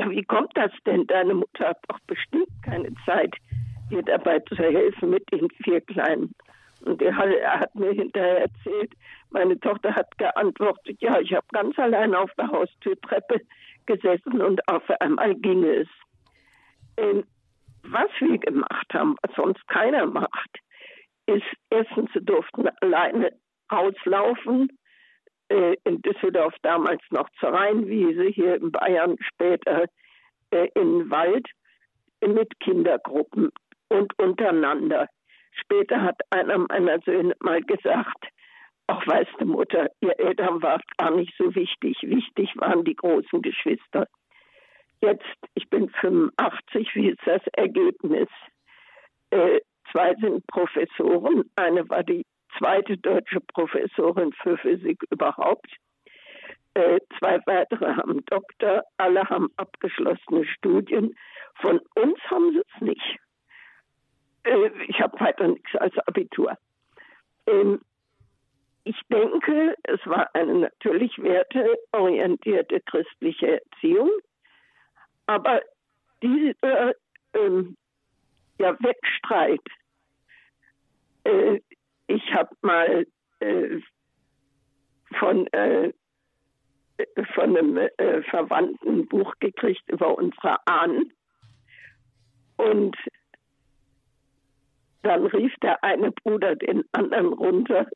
[0.00, 1.06] ja, wie kommt das denn?
[1.06, 3.34] Deine Mutter hat doch bestimmt keine Zeit,
[3.90, 6.34] dir dabei zu helfen mit den vier Kleinen.
[6.86, 8.94] Und er hat, er hat mir hinterher erzählt,
[9.28, 13.42] meine Tochter hat geantwortet, ja, ich habe ganz allein auf der Haustürtreppe
[13.84, 15.88] gesessen und auf einmal ging es.
[16.96, 17.24] Ähm,
[17.82, 20.60] was wir gemacht haben, was sonst keiner macht,
[21.26, 23.32] ist erstens, sie durften alleine
[23.70, 24.70] rauslaufen,
[25.50, 29.84] äh, in Düsseldorf damals noch zur Rheinwiese, hier in Bayern später
[30.50, 31.46] äh, in den Wald
[32.26, 33.50] mit Kindergruppen
[33.88, 35.08] und untereinander.
[35.52, 38.28] Später hat einer meiner Söhne mal gesagt,
[38.86, 43.42] ach weißt du Mutter, ihr Eltern war gar nicht so wichtig, wichtig waren die großen
[43.42, 44.06] Geschwister.
[45.00, 45.24] Jetzt,
[45.54, 48.28] ich bin 85, wie ist das Ergebnis?
[49.30, 52.24] Äh, zwei sind Professoren, eine war die
[52.58, 55.68] zweite deutsche Professorin für Physik überhaupt.
[56.74, 61.16] Äh, zwei weitere haben Doktor, alle haben abgeschlossene Studien.
[61.56, 63.18] Von uns haben sie es nicht.
[64.44, 66.56] Äh, ich habe weiter nichts als Abitur.
[67.46, 67.80] Ähm,
[68.84, 74.10] ich denke, es war eine natürlich werteorientierte christliche Erziehung,
[75.26, 75.60] aber
[76.22, 76.94] dieser
[77.34, 77.76] ähm,
[78.58, 79.60] ja, Wettstreit
[81.24, 81.60] äh,
[82.10, 83.06] ich habe mal
[83.40, 83.80] äh,
[85.18, 85.92] von, äh,
[87.34, 91.12] von einem äh, Verwandten ein Buch gekriegt über unsere Ahnen.
[92.56, 92.96] Und
[95.02, 97.86] Dann rief der eine Bruder den anderen runter.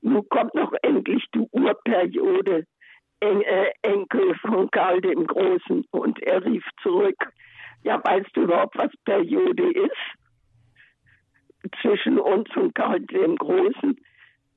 [0.00, 2.66] Nun kommt noch endlich die Urperiode,
[3.20, 5.84] en äh, Enkel von Karl dem Großen.
[5.90, 7.16] Und er rief zurück,
[7.82, 10.29] ja, weißt du überhaupt, was Periode ist?
[11.82, 14.00] Zwischen uns und Karl dem Großen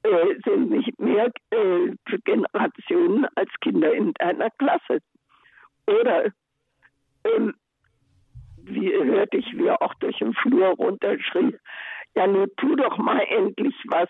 [0.03, 1.91] äh, sind nicht mehr äh,
[2.23, 4.99] Generationen als Kinder in deiner Klasse.
[5.87, 6.31] Oder
[7.25, 7.53] ähm,
[8.57, 11.57] wie hörte ich, wie er auch durch den Flur runterschrie,
[12.15, 14.09] ja, nun tu doch mal endlich was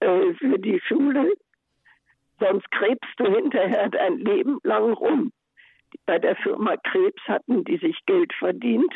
[0.00, 1.32] äh, für die Schule,
[2.40, 5.32] sonst krebst du hinterher dein Leben lang rum.
[6.06, 8.94] Bei der Firma Krebs hatten die sich Geld verdient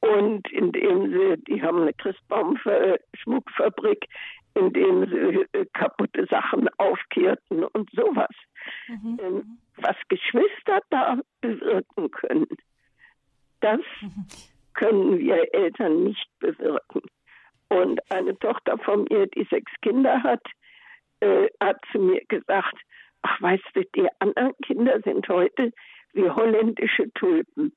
[0.00, 4.06] und indem sie, die haben eine Christbaumschmuckfabrik,
[4.54, 8.34] indem sie äh, kaputte Sachen aufkehrten und sowas.
[8.88, 9.20] Mhm.
[9.22, 12.48] Ähm, was Geschwister da bewirken können,
[13.60, 14.26] das mhm.
[14.74, 17.02] können wir Eltern nicht bewirken.
[17.68, 20.44] Und eine Tochter von mir, die sechs Kinder hat,
[21.20, 22.76] äh, hat zu mir gesagt,
[23.22, 25.72] ach weißt du, die anderen Kinder sind heute
[26.12, 27.72] wie holländische Tulpen.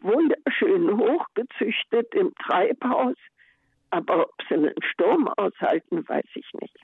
[0.00, 3.16] Wunderschön hochgezüchtet im Treibhaus,
[3.90, 6.76] aber ob sie einen Sturm aushalten, weiß ich nicht.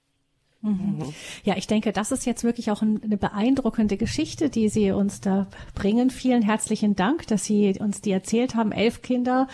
[0.62, 1.12] Mhm.
[1.42, 5.48] Ja, ich denke, das ist jetzt wirklich auch eine beeindruckende Geschichte, die Sie uns da
[5.74, 6.10] bringen.
[6.10, 8.70] Vielen herzlichen Dank, dass Sie uns die erzählt haben.
[8.70, 9.48] Elf Kinder.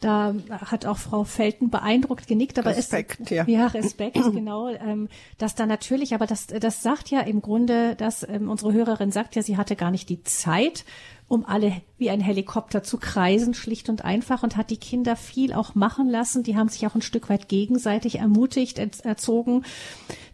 [0.00, 3.44] Da hat auch Frau Felten beeindruckt genickt, aber Respekt, ist, ja.
[3.48, 8.28] ja Respekt, genau, ähm, dass da natürlich, aber das, das sagt ja im Grunde, dass
[8.28, 10.84] ähm, unsere Hörerin sagt ja, sie hatte gar nicht die Zeit,
[11.28, 15.52] um alle wie ein Helikopter zu kreisen, schlicht und einfach, und hat die Kinder viel
[15.52, 16.42] auch machen lassen.
[16.42, 19.64] Die haben sich auch ein Stück weit gegenseitig ermutigt, erzogen.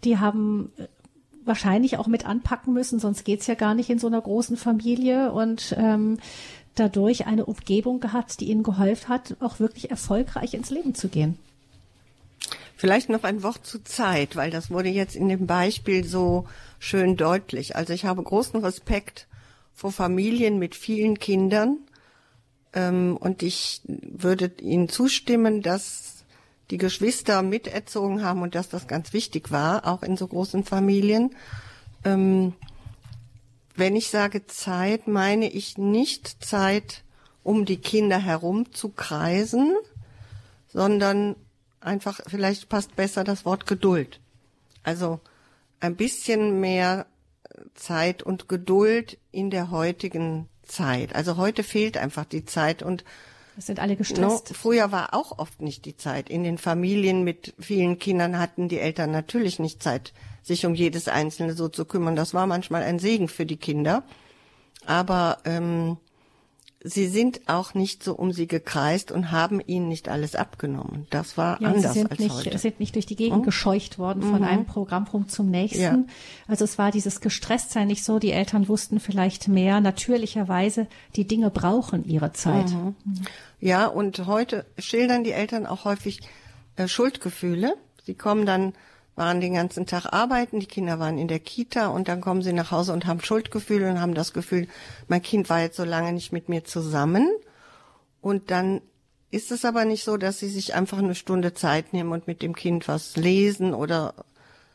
[0.04, 0.86] Die haben äh,
[1.44, 5.32] wahrscheinlich auch mit anpacken müssen, sonst geht's ja gar nicht in so einer großen Familie
[5.32, 6.18] und ähm,
[6.76, 11.38] dadurch eine Umgebung gehabt, die ihnen geholfen hat, auch wirklich erfolgreich ins Leben zu gehen.
[12.76, 16.46] Vielleicht noch ein Wort zu Zeit, weil das wurde jetzt in dem Beispiel so
[16.78, 17.76] schön deutlich.
[17.76, 19.26] Also ich habe großen Respekt
[19.74, 21.78] vor Familien mit vielen Kindern.
[22.72, 26.24] Ähm, und ich würde Ihnen zustimmen, dass
[26.70, 31.34] die Geschwister miterzogen haben und dass das ganz wichtig war, auch in so großen Familien.
[32.04, 32.54] Ähm,
[33.76, 37.02] wenn ich sage Zeit, meine ich nicht Zeit,
[37.42, 39.74] um die Kinder herum zu kreisen,
[40.68, 41.36] sondern
[41.80, 44.20] einfach, vielleicht passt besser das Wort Geduld.
[44.82, 45.20] Also
[45.80, 47.06] ein bisschen mehr
[47.74, 51.14] Zeit und Geduld in der heutigen Zeit.
[51.14, 53.04] Also heute fehlt einfach die Zeit und
[53.56, 54.50] es sind alle gestresst.
[54.50, 56.28] No, früher war auch oft nicht die Zeit.
[56.28, 60.12] In den Familien mit vielen Kindern hatten die Eltern natürlich nicht Zeit,
[60.42, 62.16] sich um jedes Einzelne so zu kümmern.
[62.16, 64.02] Das war manchmal ein Segen für die Kinder.
[64.86, 65.98] Aber ähm,
[66.86, 71.06] sie sind auch nicht so um sie gekreist und haben ihnen nicht alles abgenommen.
[71.08, 72.58] Das war ja, anders sie sind als nicht, heute.
[72.58, 73.44] sind nicht durch die Gegend mhm.
[73.44, 74.44] gescheucht worden von mhm.
[74.44, 75.80] einem Programmpunkt zum nächsten.
[75.80, 75.98] Ja.
[76.46, 78.18] Also es war dieses Gestresstsein nicht so.
[78.18, 79.80] Die Eltern wussten vielleicht mehr.
[79.80, 82.70] Natürlicherweise, die Dinge brauchen ihre Zeit.
[82.70, 82.94] Mhm.
[83.60, 86.20] Ja, und heute schildern die Eltern auch häufig
[86.76, 87.74] äh, Schuldgefühle.
[88.04, 88.74] Sie kommen dann
[89.16, 92.52] waren den ganzen Tag arbeiten, die Kinder waren in der Kita und dann kommen sie
[92.52, 94.66] nach Hause und haben Schuldgefühle und haben das Gefühl,
[95.08, 97.28] mein Kind war jetzt so lange nicht mit mir zusammen.
[98.20, 98.80] Und dann
[99.30, 102.42] ist es aber nicht so, dass sie sich einfach eine Stunde Zeit nehmen und mit
[102.42, 104.14] dem Kind was lesen oder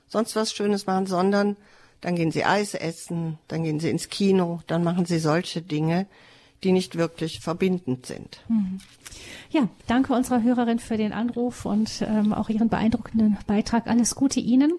[0.08, 1.58] sonst was Schönes machen, sondern
[2.02, 6.08] dann gehen sie Eis essen, dann gehen sie ins Kino, dann machen sie solche Dinge,
[6.64, 8.42] die nicht wirklich verbindend sind.
[8.48, 8.80] Mhm.
[9.50, 13.88] Ja, danke unserer Hörerin für den Anruf und ähm, auch Ihren beeindruckenden Beitrag.
[13.88, 14.74] Alles Gute Ihnen.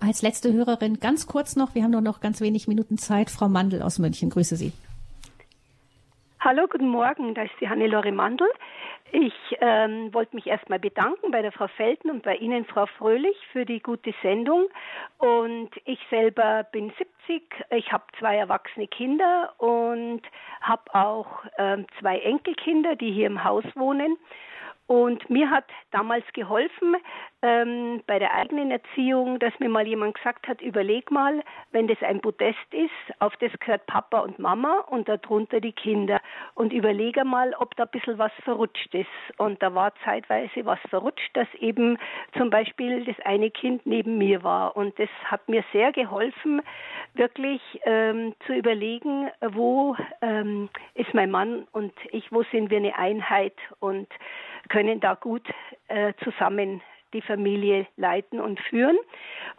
[0.00, 3.30] Als letzte Hörerin ganz kurz noch, wir haben nur noch ganz wenig Minuten Zeit.
[3.30, 4.72] Frau Mandel aus München, grüße Sie.
[6.40, 8.46] Hallo, guten Morgen, da ist die Hannelore Mandl.
[9.12, 13.36] Ich ähm, wollte mich erstmal bedanken bei der Frau Felten und bei Ihnen, Frau Fröhlich,
[13.52, 14.66] für die gute Sendung.
[15.16, 16.92] Und ich selber bin
[17.26, 20.22] 70, ich habe zwei erwachsene Kinder und
[20.60, 24.18] habe auch ähm, zwei Enkelkinder, die hier im Haus wohnen.
[24.88, 26.96] Und mir hat damals geholfen
[27.42, 32.02] ähm, bei der eigenen Erziehung, dass mir mal jemand gesagt hat, überleg mal, wenn das
[32.02, 36.22] ein Podest ist, auf das gehört Papa und Mama und darunter die Kinder.
[36.54, 39.06] Und überlege mal, ob da ein bisschen was verrutscht ist.
[39.36, 41.98] Und da war zeitweise was verrutscht, dass eben
[42.38, 44.74] zum Beispiel das eine Kind neben mir war.
[44.74, 46.62] Und das hat mir sehr geholfen,
[47.12, 52.96] wirklich ähm, zu überlegen, wo ähm, ist mein Mann und ich, wo sind wir eine
[52.96, 54.08] Einheit und
[54.68, 55.46] können da gut
[55.88, 58.98] äh, zusammen die Familie leiten und führen.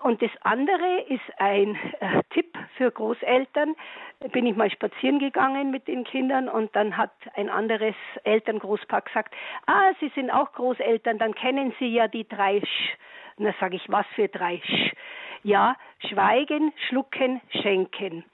[0.04, 3.76] Und das andere ist ein äh, Tipp für Großeltern.
[4.32, 9.34] Bin ich mal spazieren gegangen mit den Kindern und dann hat ein anderes Elterngroßpaar gesagt,
[9.66, 12.98] ah, Sie sind auch Großeltern, dann kennen Sie ja die drei Sch.
[13.38, 14.94] Und da sage ich, was für drei Sch?
[15.44, 15.76] Ja,
[16.08, 18.26] schweigen, schlucken, schenken.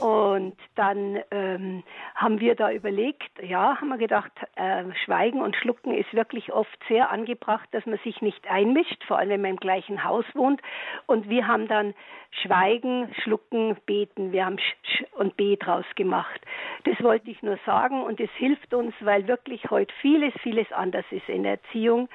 [0.00, 1.82] Und dann ähm,
[2.14, 6.78] haben wir da überlegt, ja, haben wir gedacht, äh, Schweigen und Schlucken ist wirklich oft
[6.88, 10.60] sehr angebracht, dass man sich nicht einmischt, vor allem wenn man im gleichen Haus wohnt.
[11.06, 11.94] Und wir haben dann
[12.42, 16.40] Schweigen, Schlucken, Beten, wir haben Sch, Sch und B draus gemacht.
[16.84, 21.06] Das wollte ich nur sagen und es hilft uns, weil wirklich heute vieles, vieles anders
[21.10, 22.08] ist in der Erziehung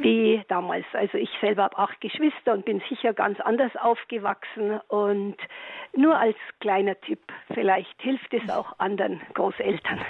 [0.00, 0.86] wie damals.
[0.92, 4.80] Also ich selber habe acht Geschwister und bin sicher ganz anders aufgewachsen.
[4.88, 5.36] Und
[5.96, 7.20] nur als kleiner Tipp,
[7.52, 10.00] vielleicht hilft es auch anderen Großeltern.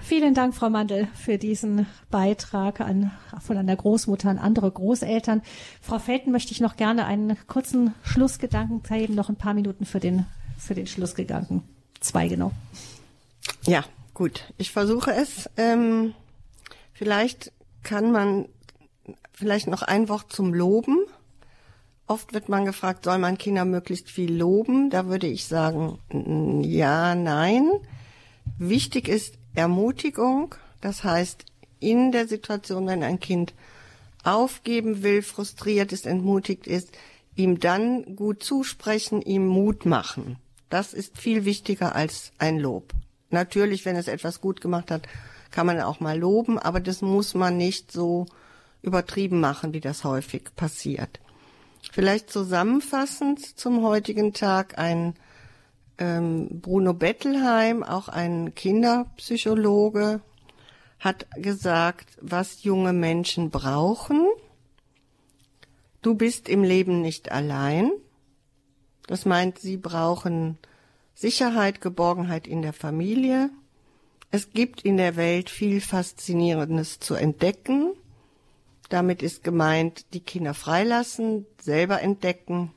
[0.00, 5.42] Vielen Dank, Frau Mandel, für diesen Beitrag an, von einer Großmutter an andere Großeltern.
[5.80, 10.00] Frau Felten möchte ich noch gerne einen kurzen Schlussgedanken geben, noch ein paar Minuten für
[10.00, 10.26] den,
[10.58, 11.62] für den Schlussgedanken.
[12.00, 12.52] Zwei genau.
[13.62, 14.52] Ja, gut.
[14.58, 15.48] Ich versuche es.
[15.56, 16.14] Ähm,
[16.92, 18.48] vielleicht kann man
[19.32, 20.98] Vielleicht noch ein Wort zum Loben.
[22.06, 24.90] Oft wird man gefragt, soll man Kinder möglichst viel loben?
[24.90, 25.98] Da würde ich sagen,
[26.62, 27.70] ja, nein.
[28.58, 30.54] Wichtig ist Ermutigung.
[30.80, 31.44] Das heißt,
[31.80, 33.54] in der Situation, wenn ein Kind
[34.22, 36.90] aufgeben will, frustriert ist, entmutigt ist,
[37.36, 40.36] ihm dann gut zusprechen, ihm Mut machen.
[40.70, 42.92] Das ist viel wichtiger als ein Lob.
[43.30, 45.08] Natürlich, wenn es etwas gut gemacht hat,
[45.50, 48.26] kann man auch mal loben, aber das muss man nicht so
[48.84, 51.20] übertrieben machen, wie das häufig passiert.
[51.92, 55.14] Vielleicht zusammenfassend zum heutigen Tag ein
[55.98, 60.20] ähm, Bruno Bettelheim, auch ein Kinderpsychologe,
[60.98, 64.26] hat gesagt, was junge Menschen brauchen.
[66.02, 67.90] Du bist im Leben nicht allein.
[69.06, 70.58] Das meint, sie brauchen
[71.14, 73.50] Sicherheit, Geborgenheit in der Familie.
[74.30, 77.92] Es gibt in der Welt viel Faszinierendes zu entdecken.
[78.94, 82.70] Damit ist gemeint, die Kinder freilassen, selber entdecken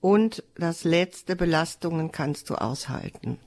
[0.00, 3.40] und das letzte Belastungen kannst du aushalten.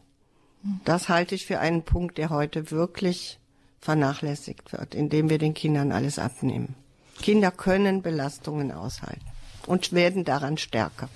[0.84, 3.39] Das halte ich für einen Punkt, der heute wirklich
[3.80, 6.76] vernachlässigt wird, indem wir den Kindern alles abnehmen.
[7.22, 9.26] Kinder können Belastungen aushalten
[9.66, 11.08] und werden daran stärker.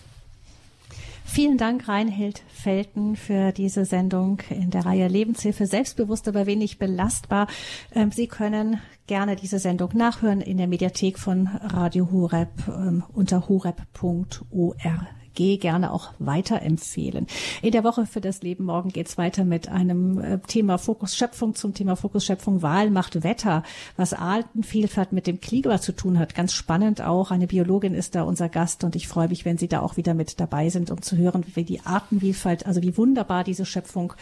[1.31, 7.47] Vielen Dank, Reinhild Felten, für diese Sendung in der Reihe Lebenshilfe selbstbewusst, aber wenig belastbar.
[7.93, 13.47] Ähm, Sie können gerne diese Sendung nachhören in der Mediathek von Radio Horeb ähm, unter
[13.47, 15.07] horeb.org
[15.39, 17.27] gerne auch weiterempfehlen.
[17.61, 21.55] In der Woche für das Leben morgen geht's weiter mit einem äh, Thema Fokus Schöpfung
[21.55, 23.63] zum Thema Fokus Schöpfung Wahl macht Wetter,
[23.97, 26.35] was Artenvielfalt mit dem Klima zu tun hat.
[26.35, 27.31] Ganz spannend auch.
[27.31, 30.13] Eine Biologin ist da unser Gast und ich freue mich, wenn Sie da auch wieder
[30.13, 34.13] mit dabei sind, um zu hören, wie die Artenvielfalt, also wie wunderbar diese Schöpfung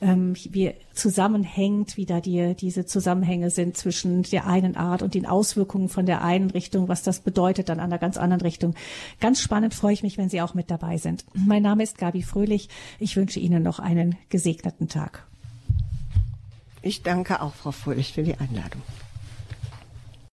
[0.00, 5.26] ähm, wie zusammenhängt, wie da die, diese Zusammenhänge sind zwischen der einen Art und den
[5.26, 8.74] Auswirkungen von der einen Richtung, was das bedeutet dann an einer ganz anderen Richtung.
[9.20, 11.24] Ganz spannend freue ich mich, wenn Sie auch mit dabei sind.
[11.34, 12.68] Mein Name ist Gabi Fröhlich.
[13.00, 15.26] Ich wünsche Ihnen noch einen gesegneten Tag.
[16.82, 18.82] Ich danke auch, Frau Fröhlich, für die Einladung.